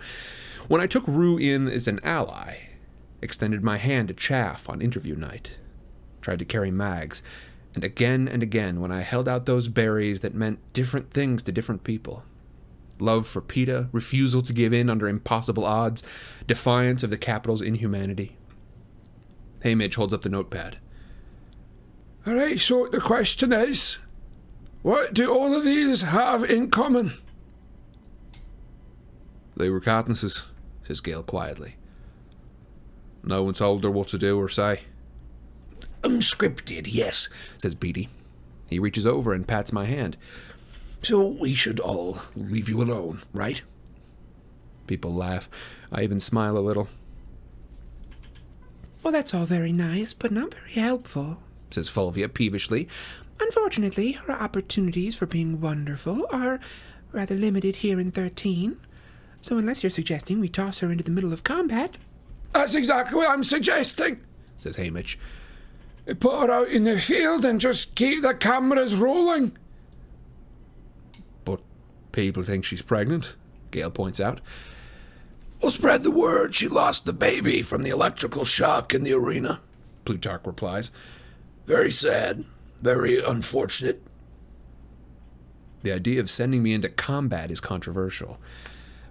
[0.69, 2.69] When I took Rue in as an ally,
[3.21, 5.57] extended my hand to Chaff on interview night,
[6.21, 7.21] tried to carry Mags,
[7.75, 11.51] and again and again when I held out those berries that meant different things to
[11.51, 12.23] different people.
[12.97, 16.01] Love for Peeta, refusal to give in under impossible odds,
[16.47, 18.37] defiance of the Capitol's inhumanity.
[19.65, 20.77] Haymitch holds up the notepad.
[22.25, 23.97] All right, so the question is
[24.81, 27.13] what do all of these have in common?
[29.57, 30.45] They were Katniss's,
[30.83, 31.75] says Gale quietly.
[33.23, 34.81] No one told her what to do or say.
[36.03, 37.27] Unscripted, yes,
[37.57, 38.07] says Beetee.
[38.69, 40.15] He reaches over and pats my hand.
[41.01, 43.61] So we should all leave you alone, right?
[44.87, 45.49] People laugh.
[45.91, 46.87] I even smile a little.
[49.03, 51.41] Well, that's all very nice, but not very helpful,
[51.71, 52.87] says Fulvia peevishly.
[53.39, 56.59] Unfortunately, her opportunities for being wonderful are
[57.11, 58.77] rather limited here in 13.
[59.41, 61.97] So, unless you're suggesting we toss her into the middle of combat.
[62.51, 64.21] That's exactly what I'm suggesting,
[64.57, 65.17] says Haymitch.
[66.19, 69.55] Put her out in the field and just keep the cameras rolling.
[71.45, 71.61] But
[72.11, 73.35] people think she's pregnant,
[73.71, 74.41] Gale points out.
[75.61, 79.59] We'll spread the word she lost the baby from the electrical shock in the arena,
[80.05, 80.91] Plutarch replies.
[81.65, 82.45] Very sad.
[82.81, 84.01] Very unfortunate.
[85.83, 88.39] The idea of sending me into combat is controversial.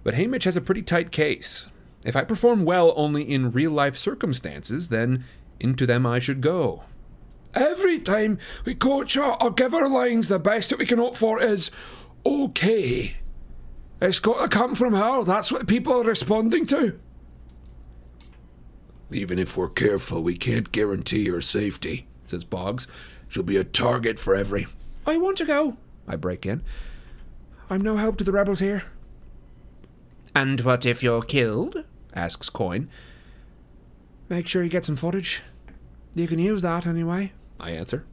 [0.03, 1.67] But Haymitch has a pretty tight case.
[2.05, 5.25] If I perform well only in real life circumstances, then
[5.59, 6.83] into them I should go.
[7.53, 11.17] Every time we coach her or give our lines, the best that we can hope
[11.17, 11.71] for is
[12.25, 13.17] okay.
[14.01, 15.23] It's got to come from her.
[15.23, 16.99] That's what people are responding to.
[19.11, 22.87] Even if we're careful, we can't guarantee her safety, says Boggs.
[23.29, 24.67] She'll be a target for every.
[25.05, 25.77] I want to go.
[26.07, 26.63] I break in.
[27.69, 28.83] I'm no help to the rebels here.
[30.35, 31.85] And what if you're killed?
[32.13, 32.89] asks Coin.
[34.27, 35.43] Make sure you get some footage.
[36.15, 37.31] You can use that anyway.
[37.59, 38.05] I answer.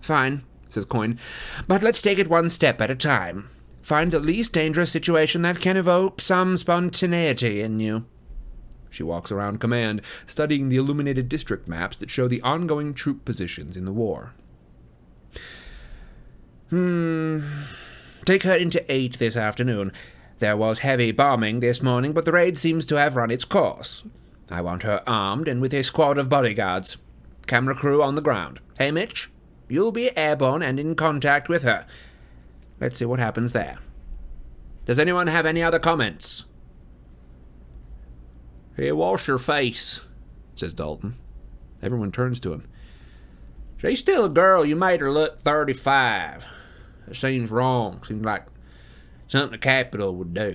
[0.00, 1.18] Fine, says Coin.
[1.66, 3.50] But let's take it one step at a time.
[3.82, 8.06] Find the least dangerous situation that can evoke some spontaneity in you.
[8.90, 13.76] She walks around command, studying the illuminated district maps that show the ongoing troop positions
[13.76, 14.34] in the war.
[16.70, 17.40] Hmm.
[18.24, 19.92] Take her into 8 this afternoon.
[20.38, 24.04] There was heavy bombing this morning, but the raid seems to have run its course.
[24.50, 26.96] I want her armed and with a squad of bodyguards.
[27.46, 28.60] Camera crew on the ground.
[28.78, 29.30] Hey, Mitch?
[29.68, 31.86] You'll be airborne and in contact with her.
[32.80, 33.78] Let's see what happens there.
[34.86, 36.44] Does anyone have any other comments?
[38.78, 40.02] Hey, wash your face,
[40.54, 41.16] says Dalton.
[41.82, 42.68] Everyone turns to him.
[43.78, 44.64] She's still a girl.
[44.64, 46.46] You made her look 35.
[47.08, 48.00] It seems wrong.
[48.04, 48.46] Seems like
[49.26, 50.54] something the Capitol would do.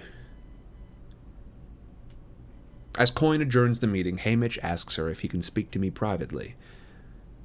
[2.98, 6.56] As Coin adjourns the meeting, Haymitch asks her if he can speak to me privately.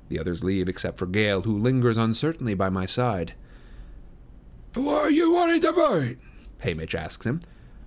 [0.08, 3.34] The others leave except for Gale, who lingers uncertainly by my side.
[4.74, 6.14] What are you worried about?
[6.62, 7.40] Haymitch asks him.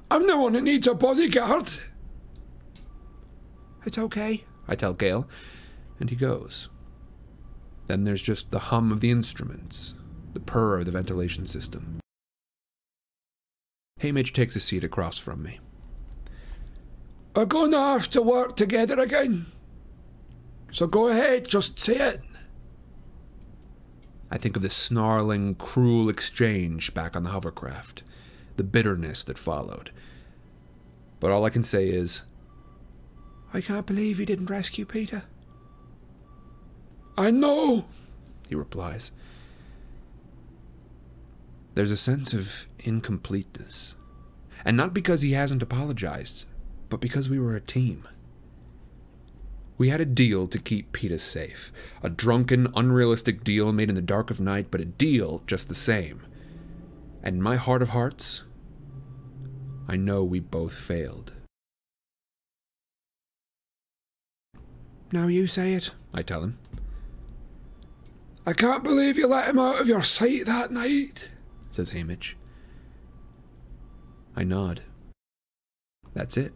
[0.09, 1.69] I'm the one that needs a bodyguard.
[3.85, 4.43] It's okay.
[4.67, 5.27] I tell Gale,
[5.99, 6.69] and he goes.
[7.87, 9.95] Then there's just the hum of the instruments,
[10.33, 11.99] the purr of the ventilation system.
[13.99, 15.59] Haymitch takes a seat across from me.
[17.35, 19.45] We're going to have to work together again.
[20.71, 22.21] So go ahead, just say it.
[24.29, 28.03] I think of the snarling, cruel exchange back on the hovercraft,
[28.55, 29.91] the bitterness that followed.
[31.19, 32.23] But all I can say is,
[33.53, 35.23] I can't believe you didn't rescue Peeta.
[37.17, 37.85] I know,
[38.47, 39.11] he replies.
[41.75, 43.95] There's a sense of incompleteness.
[44.63, 46.45] And not because he hasn't apologized,
[46.89, 48.07] but because we were a team.
[49.77, 51.71] We had a deal to keep Peeta safe.
[52.03, 55.75] A drunken, unrealistic deal made in the dark of night, but a deal just the
[55.75, 56.21] same.
[57.23, 58.43] And my heart of hearts,
[59.87, 61.33] I know we both failed.
[65.11, 65.91] Now you say it.
[66.13, 66.57] I tell him.
[68.45, 71.29] I can't believe you let him out of your sight that night,
[71.71, 72.35] says Haymitch.
[74.35, 74.81] I nod.
[76.13, 76.53] That's it.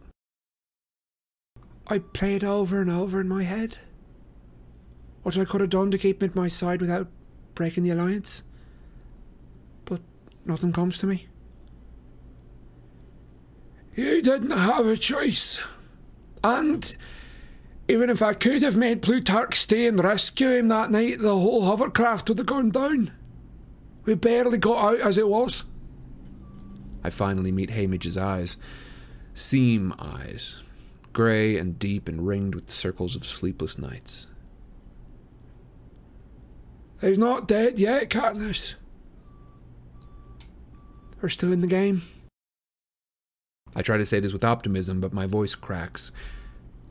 [1.87, 3.77] I play it over and over in my head.
[5.21, 7.07] What I could have done to keep him at my side without
[7.53, 8.43] breaking the alliance.
[9.85, 10.01] But
[10.45, 11.27] nothing comes to me.
[13.95, 15.59] You didn't have a choice.
[16.43, 16.95] And
[17.87, 21.63] even if I could have made Plutarch stay and rescue him that night, the whole
[21.65, 23.11] hovercraft would have gone down.
[24.05, 25.63] We barely got out as it was.
[27.03, 28.57] I finally meet Haymitch's eyes.
[29.35, 30.63] Seam eyes.
[31.13, 34.27] Grey and deep and ringed with circles of sleepless nights.
[37.01, 38.75] He's not dead yet, Katniss.
[41.21, 42.03] We're still in the game.
[43.75, 46.11] I try to say this with optimism, but my voice cracks.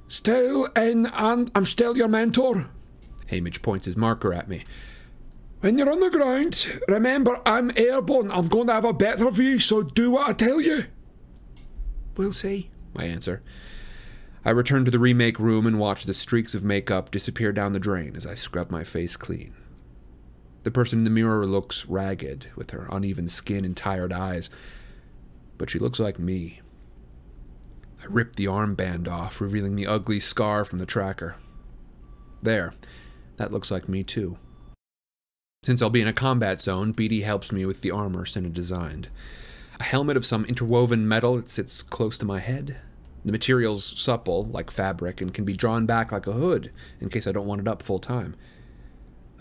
[0.09, 2.71] Still in, and I'm still your mentor.
[3.29, 4.65] Haymitch points his marker at me.
[5.61, 8.31] When you're on the ground, remember I'm airborne.
[8.31, 10.85] I'm going to have a better view, so do what I tell you.
[12.17, 12.71] We'll see.
[12.95, 13.43] I answer.
[14.45, 17.81] I return to the remake room and watch the streaks of makeup disappear down the
[17.81, 19.55] drain as I scrub my face clean.
[20.65, 24.51] The person in the mirror looks ragged, with her uneven skin and tired eyes,
[25.57, 26.61] but she looks like me.
[28.05, 31.37] I ripped the armband off, revealing the ugly scar from the tracker.
[32.43, 32.75] There,
[33.37, 34.37] that looks like me too.
[35.63, 39.09] Since I'll be in a combat zone, Beetee helps me with the armor Cinna designed.
[39.81, 42.77] A helmet of some interwoven metal that sits close to my head.
[43.25, 46.71] The material's supple, like fabric, and can be drawn back like a hood
[47.01, 48.37] in case I don't want it up full time.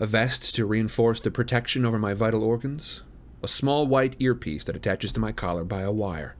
[0.00, 3.02] A vest to reinforce the protection over my vital organs.
[3.42, 6.34] A small white earpiece that attaches to my collar by a wire.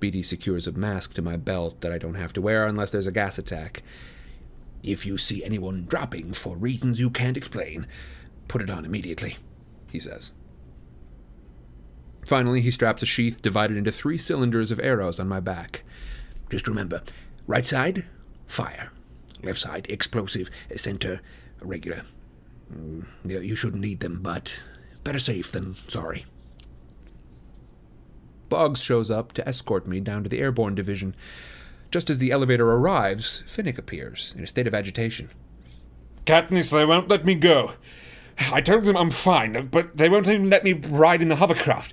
[0.00, 3.06] Beetee secures a mask to my belt that I don't have to wear unless there's
[3.06, 3.82] a gas attack.
[4.82, 7.86] If you see anyone dropping for reasons you can't explain,
[8.46, 9.36] put it on immediately,
[9.90, 10.32] he says.
[12.24, 15.82] Finally, he straps a sheath divided into three cylinders of arrows on my back.
[16.50, 17.02] Just remember
[17.46, 18.04] right side,
[18.46, 18.92] fire.
[19.42, 20.50] Left side, explosive.
[20.76, 21.20] Center,
[21.62, 22.02] regular.
[22.72, 24.58] Mm, you shouldn't need them, but
[25.04, 26.26] better safe than sorry.
[28.48, 31.14] Boggs shows up to escort me down to the airborne division.
[31.90, 35.30] Just as the elevator arrives, Finnick appears in a state of agitation.
[36.26, 37.72] Katniss, they won't let me go.
[38.52, 41.92] I told them I'm fine, but they won't even let me ride in the hovercraft.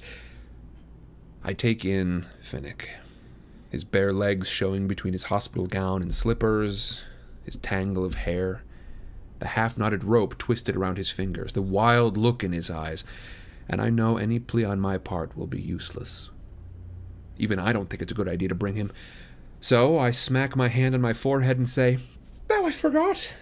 [1.43, 2.87] I take in Finnick,
[3.69, 7.03] his bare legs showing between his hospital gown and slippers,
[7.43, 8.63] his tangle of hair,
[9.39, 13.03] the half knotted rope twisted around his fingers, the wild look in his eyes,
[13.69, 16.29] and I know any plea on my part will be useless.
[17.37, 18.91] Even I don't think it's a good idea to bring him.
[19.59, 21.97] So I smack my hand on my forehead and say,
[22.49, 23.33] Oh, I forgot.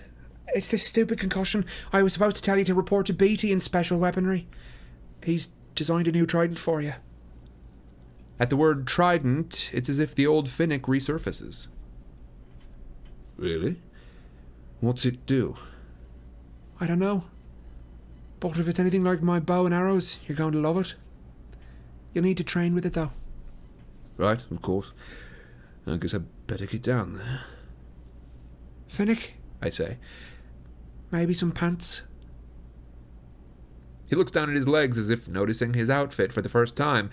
[0.50, 1.66] It's this stupid concussion.
[1.92, 4.48] I was supposed to tell you to report to Beetee in special weaponry.
[5.24, 6.94] He's designed a new trident for you.
[8.40, 11.68] At the word trident, it's as if the old Finnick resurfaces.
[13.38, 13.78] Really?
[14.80, 15.56] What's it do?
[16.80, 17.26] I don't know.
[18.40, 20.96] But if it's anything like my bow and arrows, you're going to love it.
[22.14, 23.12] You'll need to train with it, though.
[24.18, 24.94] Right, of course.
[25.88, 27.42] I guess I'd better get down there.
[28.90, 29.32] Finnick,
[29.62, 29.98] I say.
[31.12, 32.04] maybe some pants.
[34.08, 37.10] He looks down at his legs as if noticing his outfit for the first time.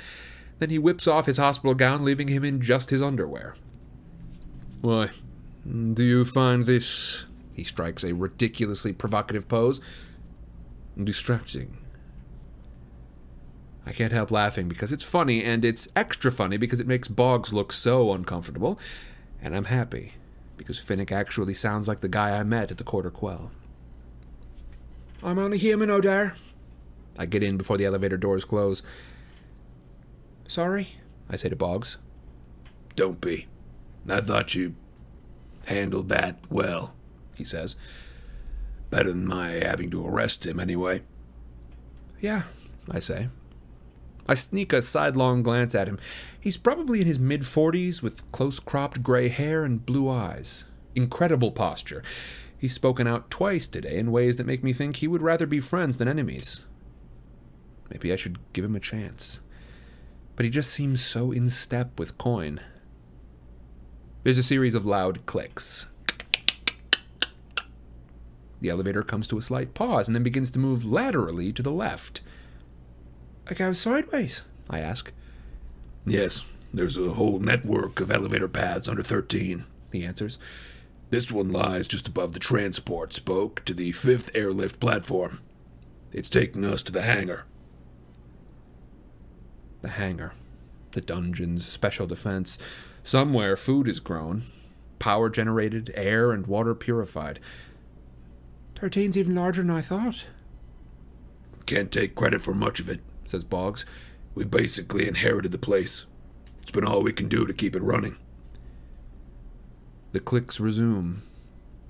[0.58, 3.56] Then he whips off his hospital gown, leaving him in just his underwear.
[4.82, 5.10] Why?
[5.66, 7.24] Do you find this
[7.54, 9.80] He strikes a ridiculously provocative pose.
[11.02, 11.78] distracting?
[13.86, 17.52] I can't help laughing because it's funny, and it's extra funny because it makes Boggs
[17.52, 18.78] look so uncomfortable.
[19.42, 20.12] And I'm happy
[20.56, 23.50] because Finnick actually sounds like the guy I met at the Quarter Quell.
[25.22, 26.34] I'm only human, Odair.
[27.18, 28.82] I get in before the elevator doors close.
[30.46, 30.96] Sorry.
[31.28, 31.96] I say to Boggs.
[32.96, 33.46] Don't be.
[34.08, 34.74] I thought you
[35.66, 36.94] handled that well,
[37.36, 37.76] He says.
[38.90, 41.02] Better than my having to arrest him, anyway.
[42.20, 42.42] Yeah.
[42.90, 43.28] I say.
[44.26, 45.98] I sneak a sidelong glance at him.
[46.40, 50.64] He's probably in his mid 40s with close cropped gray hair and blue eyes.
[50.94, 52.02] Incredible posture.
[52.56, 55.60] He's spoken out twice today in ways that make me think he would rather be
[55.60, 56.62] friends than enemies.
[57.90, 59.40] Maybe I should give him a chance.
[60.36, 62.60] But he just seems so in step with Coin.
[64.22, 65.86] There's a series of loud clicks.
[68.60, 71.72] The elevator comes to a slight pause and then begins to move laterally to the
[71.72, 72.20] left.
[73.50, 74.44] I go sideways.
[74.70, 75.12] I ask.
[76.04, 76.10] Hmm.
[76.10, 80.38] Yes, there's a whole network of elevator paths under 13, He answers.
[81.10, 85.40] This one lies just above the transport spoke to the fifth airlift platform.
[86.12, 87.44] It's taking us to the hangar.
[89.82, 90.34] The hangar.
[90.92, 92.58] The dungeon's special defense.
[93.02, 94.42] Somewhere food is grown.
[95.00, 97.40] Power generated, air and water purified.
[98.76, 100.26] Thirteen's even larger than I thought.
[101.66, 103.00] Can't take credit for much of it,
[103.30, 103.86] Says Boggs.
[104.34, 106.04] We basically inherited the place.
[106.60, 108.16] It's been all we can do to keep it running.
[110.10, 111.22] The clicks resume.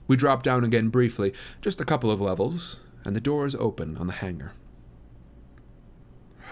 [0.07, 4.07] We drop down again briefly, just a couple of levels, and the doors open on
[4.07, 4.53] the hangar.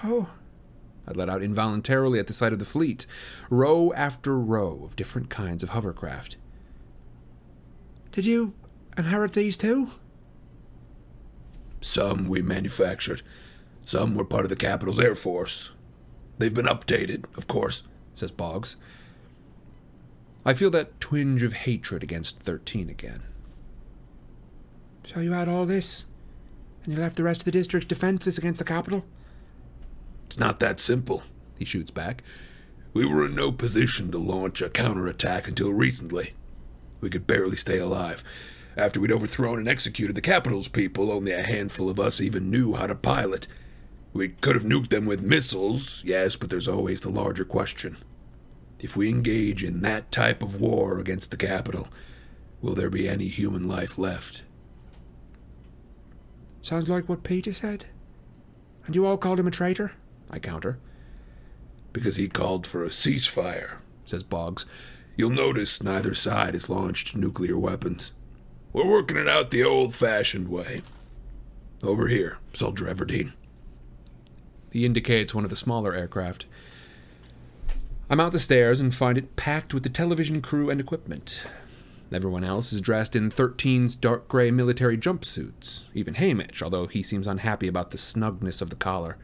[0.02, 0.30] Oh,
[1.06, 3.06] I let out involuntarily at the sight of the fleet,
[3.50, 6.36] row after row of different kinds of hovercraft.
[8.12, 8.54] did you
[8.96, 9.90] inherit these too?
[11.82, 13.20] Some we manufactured.
[13.88, 15.70] Some were part of the Capitol's air force.
[16.36, 17.84] They've been updated, of course.
[18.14, 18.76] says Boggs.
[20.44, 23.22] I feel that twinge of hatred against 13 again.
[25.06, 26.04] So you had all this,
[26.84, 29.06] and you left the rest of the district defenseless against the Capitol?
[30.26, 31.22] It's not that simple.
[31.58, 32.22] He shoots back.
[32.92, 36.34] We were in no position to launch a counterattack until recently.
[37.00, 38.22] We could barely stay alive.
[38.76, 42.74] After we'd overthrown and executed the Capitol's people, only a handful of us even knew
[42.74, 43.48] how to pilot.
[44.12, 47.96] We could have nuked them with missiles, yes, but there's always the larger question.
[48.80, 51.88] If we engage in that type of war against the Capitol,
[52.60, 54.42] will there be any human life left?
[56.62, 57.86] Sounds like what Peeta said.
[58.86, 59.92] And you all called him a traitor?
[60.30, 60.78] I counter.
[61.92, 64.64] Because he called for a ceasefire, Says Boggs.
[65.16, 68.12] You'll notice neither side has launched nuclear weapons.
[68.72, 70.82] We're working it out the old fashioned way.
[71.82, 73.32] Over here, Soldier Everdeen.
[74.72, 76.46] He indicates one of the smaller aircraft.
[78.10, 81.42] I mount the stairs and find it packed with the television crew and equipment.
[82.10, 87.26] Everyone else is dressed in 13's dark gray military jumpsuits, even Haymitch, although he seems
[87.26, 89.18] unhappy about the snugness of the collar.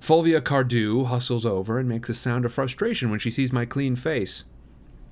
[0.00, 3.94] Fulvia Cardew hustles over and makes a sound of frustration when she sees my clean
[3.94, 4.44] face.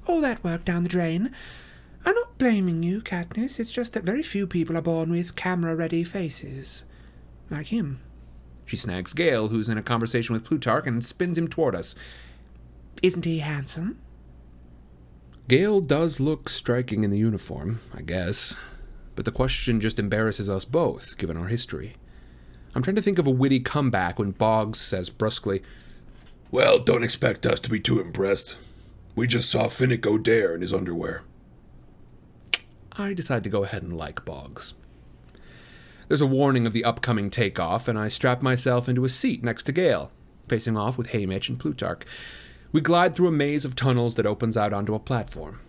[0.09, 1.31] All that work down the drain.
[2.05, 3.61] I'm not blaming you, Katniss.
[3.61, 6.83] It's just that very few people are born with camera ready faces.
[7.51, 8.01] Like him.
[8.65, 11.95] She snags Gale, who's in a conversation with Plutarch, and spins him toward us.
[13.03, 13.99] Isn't he handsome?
[15.49, 18.57] Gale does look striking in the uniform, I guess,
[19.15, 21.97] but the question just embarrasses us both, given our history.
[22.75, 25.63] I'm trying to think of a witty comeback when Boggs says brusquely,
[26.51, 28.57] Well, don't expect us to be too impressed.
[29.15, 31.23] We just saw Finnick Odair in his underwear.
[32.93, 34.75] I decide to go ahead and like Boggs.
[36.09, 39.63] There's a warning of the upcoming takeoff, and I strap myself into a seat next
[39.65, 40.11] to Gale,
[40.49, 42.03] facing off with Haymitch and Plutarch.
[42.73, 45.61] We glide through a maze of tunnels that opens out onto a platform.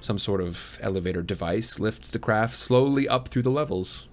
[0.00, 4.06] Some sort of elevator device lifts the craft slowly up through the levels.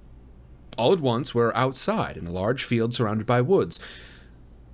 [0.77, 3.79] All at once, we're outside in a large field surrounded by woods.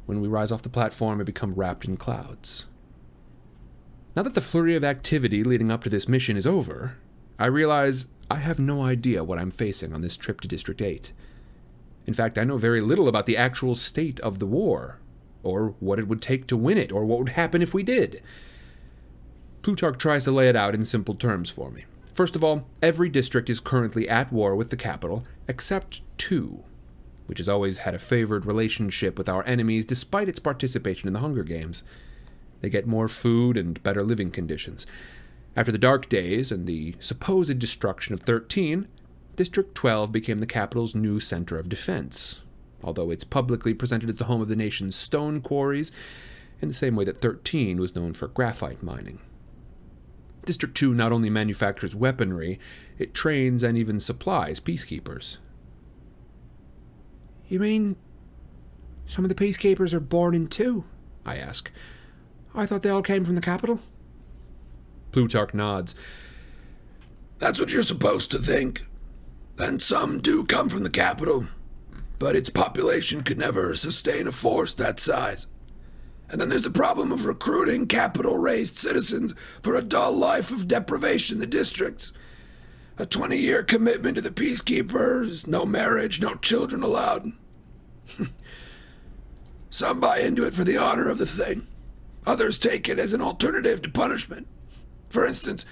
[0.05, 2.65] When we rise off the platform, we become wrapped in clouds.
[4.15, 6.97] Now that the flurry of activity leading up to this mission is over,
[7.39, 11.13] I realize I have no idea what I'm facing on this trip to District 8.
[12.05, 14.99] In fact, I know very little about the actual state of the war,
[15.43, 18.21] or what it would take to win it, or what would happen if we did.
[19.61, 21.85] Plutarch tries to lay it out in simple terms for me.
[22.13, 26.63] First of all, every district is currently at war with the Capitol, except two,
[27.27, 31.19] which has always had a favored relationship with our enemies despite its participation in the
[31.19, 31.83] Hunger Games.
[32.61, 34.87] They get more food and better living conditions.
[35.57, 38.87] After the Dark Days and the supposed destruction of 13,
[39.35, 42.41] District 12 became the Capitol's new center of defense,
[42.83, 45.91] although it's publicly presented as the home of the nation's stone quarries,
[46.61, 49.17] in the same way that 13 was known for graphite mining.
[50.45, 52.59] District 2 not only manufactures weaponry,
[52.99, 55.37] it trains and even supplies peacekeepers.
[57.47, 57.95] You mean
[59.07, 60.83] some of the peacekeepers are born in two?
[61.25, 61.71] I ask.
[62.53, 63.81] I thought they all came from the Capitol.
[65.17, 65.95] Plutarch nods.
[67.39, 68.85] That's what you're supposed to think.
[69.57, 71.47] And some do come from the Capitol,
[72.19, 75.47] but its population could never sustain a force that size.
[76.29, 79.33] And then there's the problem of recruiting Capitol raised citizens
[79.63, 82.13] for a dull life of deprivation in the districts.
[82.99, 87.31] A 20 year commitment to the peacekeepers, no marriage, no children allowed.
[89.71, 91.65] Some buy into it for the honor of the thing,
[92.27, 94.45] others take it as an alternative to punishment.
[95.09, 95.65] For instance,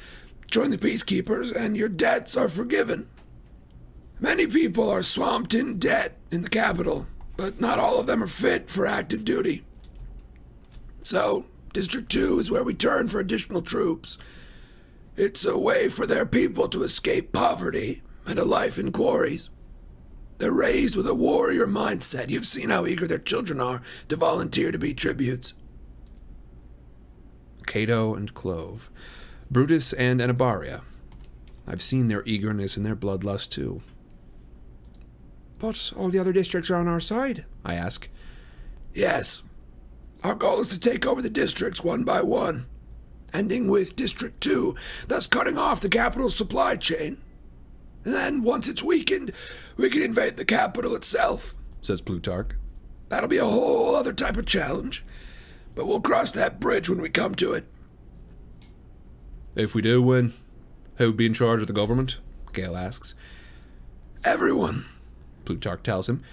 [0.49, 3.07] join the peacekeepers and your debts are forgiven.
[4.20, 8.28] Many people are swamped in debt in the Capitol, but not all of them are
[8.28, 9.64] fit for active duty.
[11.03, 14.18] So, District 2 is where we turn for additional troops.
[15.18, 19.49] It's a way for their people to escape poverty and a life in quarries.
[20.38, 22.30] They're raised with a warrior mindset.
[22.30, 25.53] You've seen how eager their children are to volunteer to be tributes.
[27.66, 28.90] Cato and Clove,
[29.56, 30.82] Brutus and Enobaria.
[31.65, 33.82] I've seen their eagerness and their bloodlust too.
[35.60, 38.10] But all the other districts are on our side, I ask.
[38.94, 39.44] Yes.
[40.26, 42.65] Our goal is to take over the districts one by one,
[43.34, 44.76] ending with District 2,
[45.07, 47.22] thus cutting off the Capitol's supply chain.
[48.03, 49.32] And then, once it's weakened,
[49.77, 52.49] we can invade the Capitol itself, says Plutarch.
[53.07, 55.06] That'll be a whole other type of challenge,
[55.76, 57.65] but we'll cross that bridge when we come to it.
[59.56, 60.34] If we do win,
[60.98, 62.18] who would be in charge of the government?
[62.53, 63.15] Gale asks.
[64.23, 64.86] Everyone,
[65.45, 66.23] Plutarch tells him.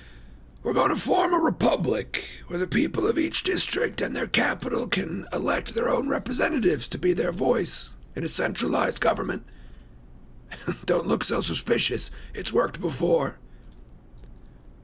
[0.62, 4.86] We're going to form a republic where the people of each district and their Capitol
[4.86, 9.44] can elect their own representatives to be their voice in a centralized government.
[10.84, 12.10] Don't look so suspicious.
[12.34, 13.38] It's worked before.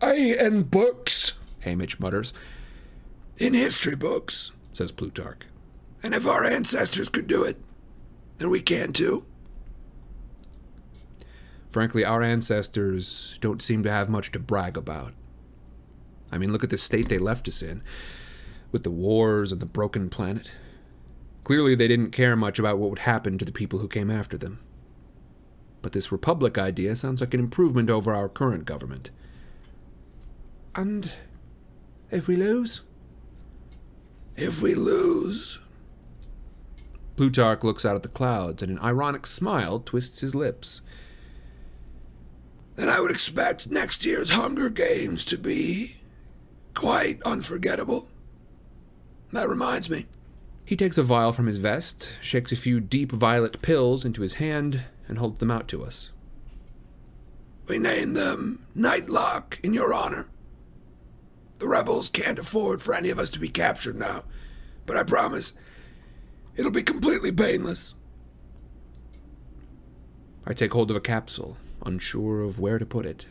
[0.01, 1.33] Aye, in books,
[1.65, 2.33] Haymitch mutters.
[3.37, 5.43] In history books, says Plutarch.
[6.03, 7.57] And if our ancestors could do it,
[8.39, 9.25] then we can too.
[11.71, 15.13] Frankly, our ancestors don't seem to have much to brag about.
[16.33, 17.83] I mean, look at the state they left us in,
[18.73, 20.51] with the wars and the broken planet.
[21.45, 24.37] Clearly, they didn't care much about what would happen to the people who came after
[24.37, 24.61] them.
[25.81, 29.11] But this republic idea sounds like an improvement over our current government.
[30.75, 31.13] And
[32.11, 32.83] if we lose?
[34.37, 35.59] If we lose.
[37.19, 40.83] Plutarch looks out at the clouds, and an ironic smile twists his lips.
[42.77, 45.97] Then I would expect next year's Hunger Games to be
[46.75, 48.07] quite unforgettable.
[49.33, 50.07] That reminds me.
[50.65, 54.35] He takes a vial from his vest, shakes a few deep violet pills into his
[54.35, 56.13] hand, and holds them out to us.
[57.67, 60.29] We name them Nightlock in your honor.
[61.59, 64.23] The rebels can't afford for any of us to be captured now.
[64.87, 65.53] But I promise,
[66.59, 67.95] it'll be completely painless.
[70.47, 71.57] I take hold of a capsule,
[71.87, 73.25] unsure of where to put it.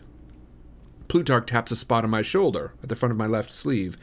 [1.08, 3.98] Plutarch taps a spot on my shoulder at the front of my left sleeve.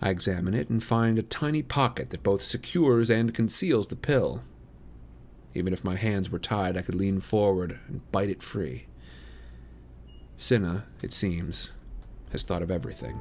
[0.00, 4.42] I examine it and find a tiny pocket that both secures and conceals the pill.
[5.54, 8.86] Even if my hands were tied, I could lean forward and bite it free.
[10.36, 11.70] Cinna, it seems,
[12.30, 13.18] has thought of everything.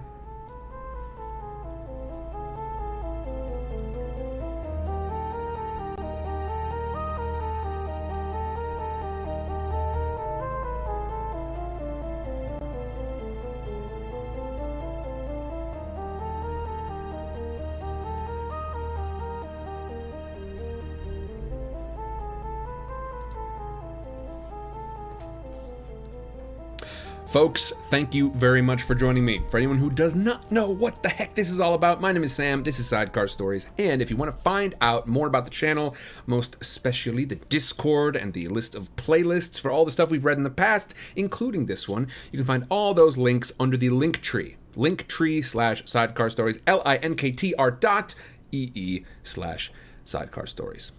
[27.36, 29.42] Folks, thank you very much for joining me.
[29.50, 32.24] For anyone who does not know what the heck this is all about, my name
[32.24, 32.62] is Sam.
[32.62, 33.66] This is Sidecar Stories.
[33.78, 38.16] And if you want to find out more about the channel, most especially the Discord
[38.16, 41.66] and the list of playlists for all the stuff we've read in the past, including
[41.66, 44.56] this one, you can find all those links under the link tree.
[44.78, 48.16] Linktree slash sidecar stories, L I N K T R dot
[48.54, 49.74] E E slash
[50.06, 50.94] sidecar stories.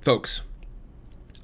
[0.00, 0.42] Folks,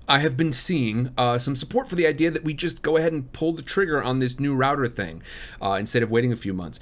[0.09, 3.13] I have been seeing uh, some support for the idea that we just go ahead
[3.13, 5.23] and pull the trigger on this new router thing
[5.63, 6.79] uh, instead of waiting a few months.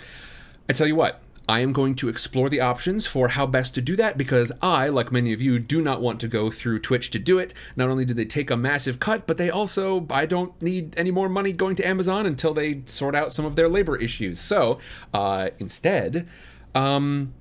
[0.69, 3.81] I tell you what, I am going to explore the options for how best to
[3.81, 7.11] do that because I, like many of you, do not want to go through Twitch
[7.11, 7.53] to do it.
[7.77, 11.11] Not only do they take a massive cut, but they also, I don't need any
[11.11, 14.39] more money going to Amazon until they sort out some of their labor issues.
[14.39, 14.79] So
[15.13, 16.29] uh, instead,
[16.75, 17.35] um,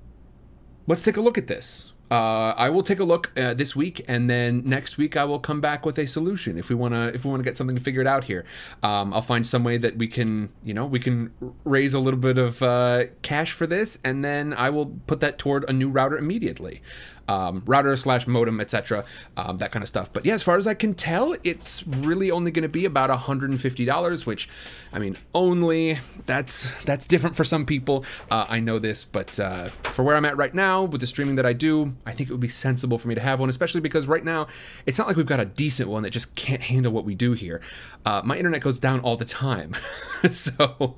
[0.86, 1.91] let's take a look at this.
[2.12, 5.38] Uh, I will take a look uh, this week, and then next week I will
[5.38, 8.24] come back with a solution if we wanna if we wanna get something figured out
[8.24, 8.44] here.
[8.82, 11.32] Um, I'll find some way that we can you know we can
[11.64, 15.38] raise a little bit of uh, cash for this, and then I will put that
[15.38, 16.82] toward a new router immediately.
[17.28, 19.04] Um, router slash modem, etc.,
[19.36, 20.12] um, that kind of stuff.
[20.12, 23.10] But yeah, as far as I can tell, it's really only going to be about
[23.10, 24.48] $150, which,
[24.92, 28.04] I mean, only that's that's different for some people.
[28.30, 31.36] Uh, I know this, but uh, for where I'm at right now with the streaming
[31.36, 33.80] that I do, I think it would be sensible for me to have one, especially
[33.80, 34.46] because right now
[34.86, 37.32] it's not like we've got a decent one that just can't handle what we do
[37.32, 37.60] here.
[38.04, 39.74] Uh, my internet goes down all the time,
[40.30, 40.96] so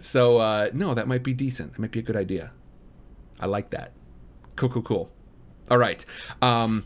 [0.00, 1.72] so uh, no, that might be decent.
[1.72, 2.52] That might be a good idea.
[3.40, 3.92] I like that.
[4.56, 5.10] Cool, cool, cool.
[5.70, 6.04] All right.
[6.42, 6.84] Um,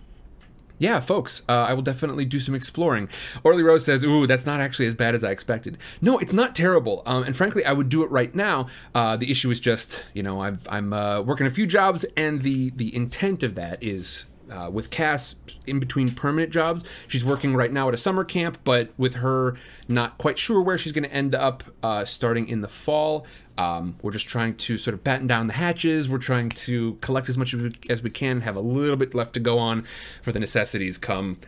[0.81, 3.11] yeah, folks, uh, I will definitely do some exploring.
[3.45, 6.55] Orly Rose says, "Ooh, that's not actually as bad as I expected." No, it's not
[6.55, 7.03] terrible.
[7.05, 8.67] Um, and frankly, I would do it right now.
[8.95, 12.41] Uh, the issue is just, you know, I've, I'm uh, working a few jobs, and
[12.41, 15.37] the the intent of that is uh, with Cass
[15.67, 16.85] in between permanent jobs.
[17.09, 19.57] She's working right now at a summer camp, but with her
[19.89, 23.27] not quite sure where she's going to end up uh, starting in the fall.
[23.57, 26.09] Um, we're just trying to sort of batten down the hatches.
[26.09, 27.55] We're trying to collect as much
[27.91, 29.83] as we, can, have a little bit left to go on
[30.23, 31.39] for the necessities come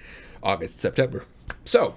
[0.42, 1.24] August, September.
[1.64, 1.94] So,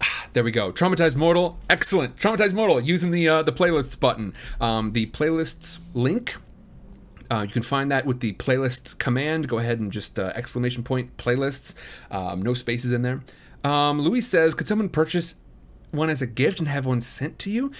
[0.32, 0.70] there we go.
[0.70, 2.16] Traumatized Mortal, excellent.
[2.16, 4.32] Traumatized Mortal using the uh, the playlists button.
[4.60, 6.36] Um, the playlists link
[7.30, 9.48] uh, you can find that with the playlists command.
[9.48, 11.74] Go ahead and just uh, exclamation point playlists.
[12.10, 13.22] Um, no spaces in there.
[13.64, 15.36] Um, Louis says, could someone purchase
[15.90, 17.72] one as a gift and have one sent to you?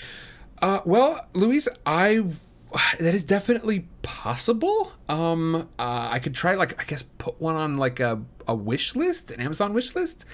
[0.60, 2.24] Uh, well, Louise, I
[2.98, 4.93] that is definitely possible.
[5.09, 8.97] Um, uh, I could try like I guess put one on like a, a wish
[8.97, 10.27] list, an Amazon wish list.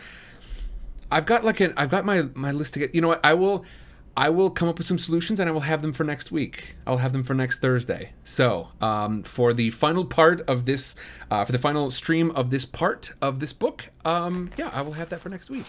[1.11, 2.95] I've got like an I've got my my list to get.
[2.95, 3.21] You know what?
[3.25, 3.65] I will
[4.17, 6.77] I will come up with some solutions and I will have them for next week.
[6.87, 8.13] I'll have them for next Thursday.
[8.25, 10.95] So, um, for the final part of this,
[11.31, 14.93] uh, for the final stream of this part of this book, um, yeah, I will
[14.93, 15.67] have that for next week.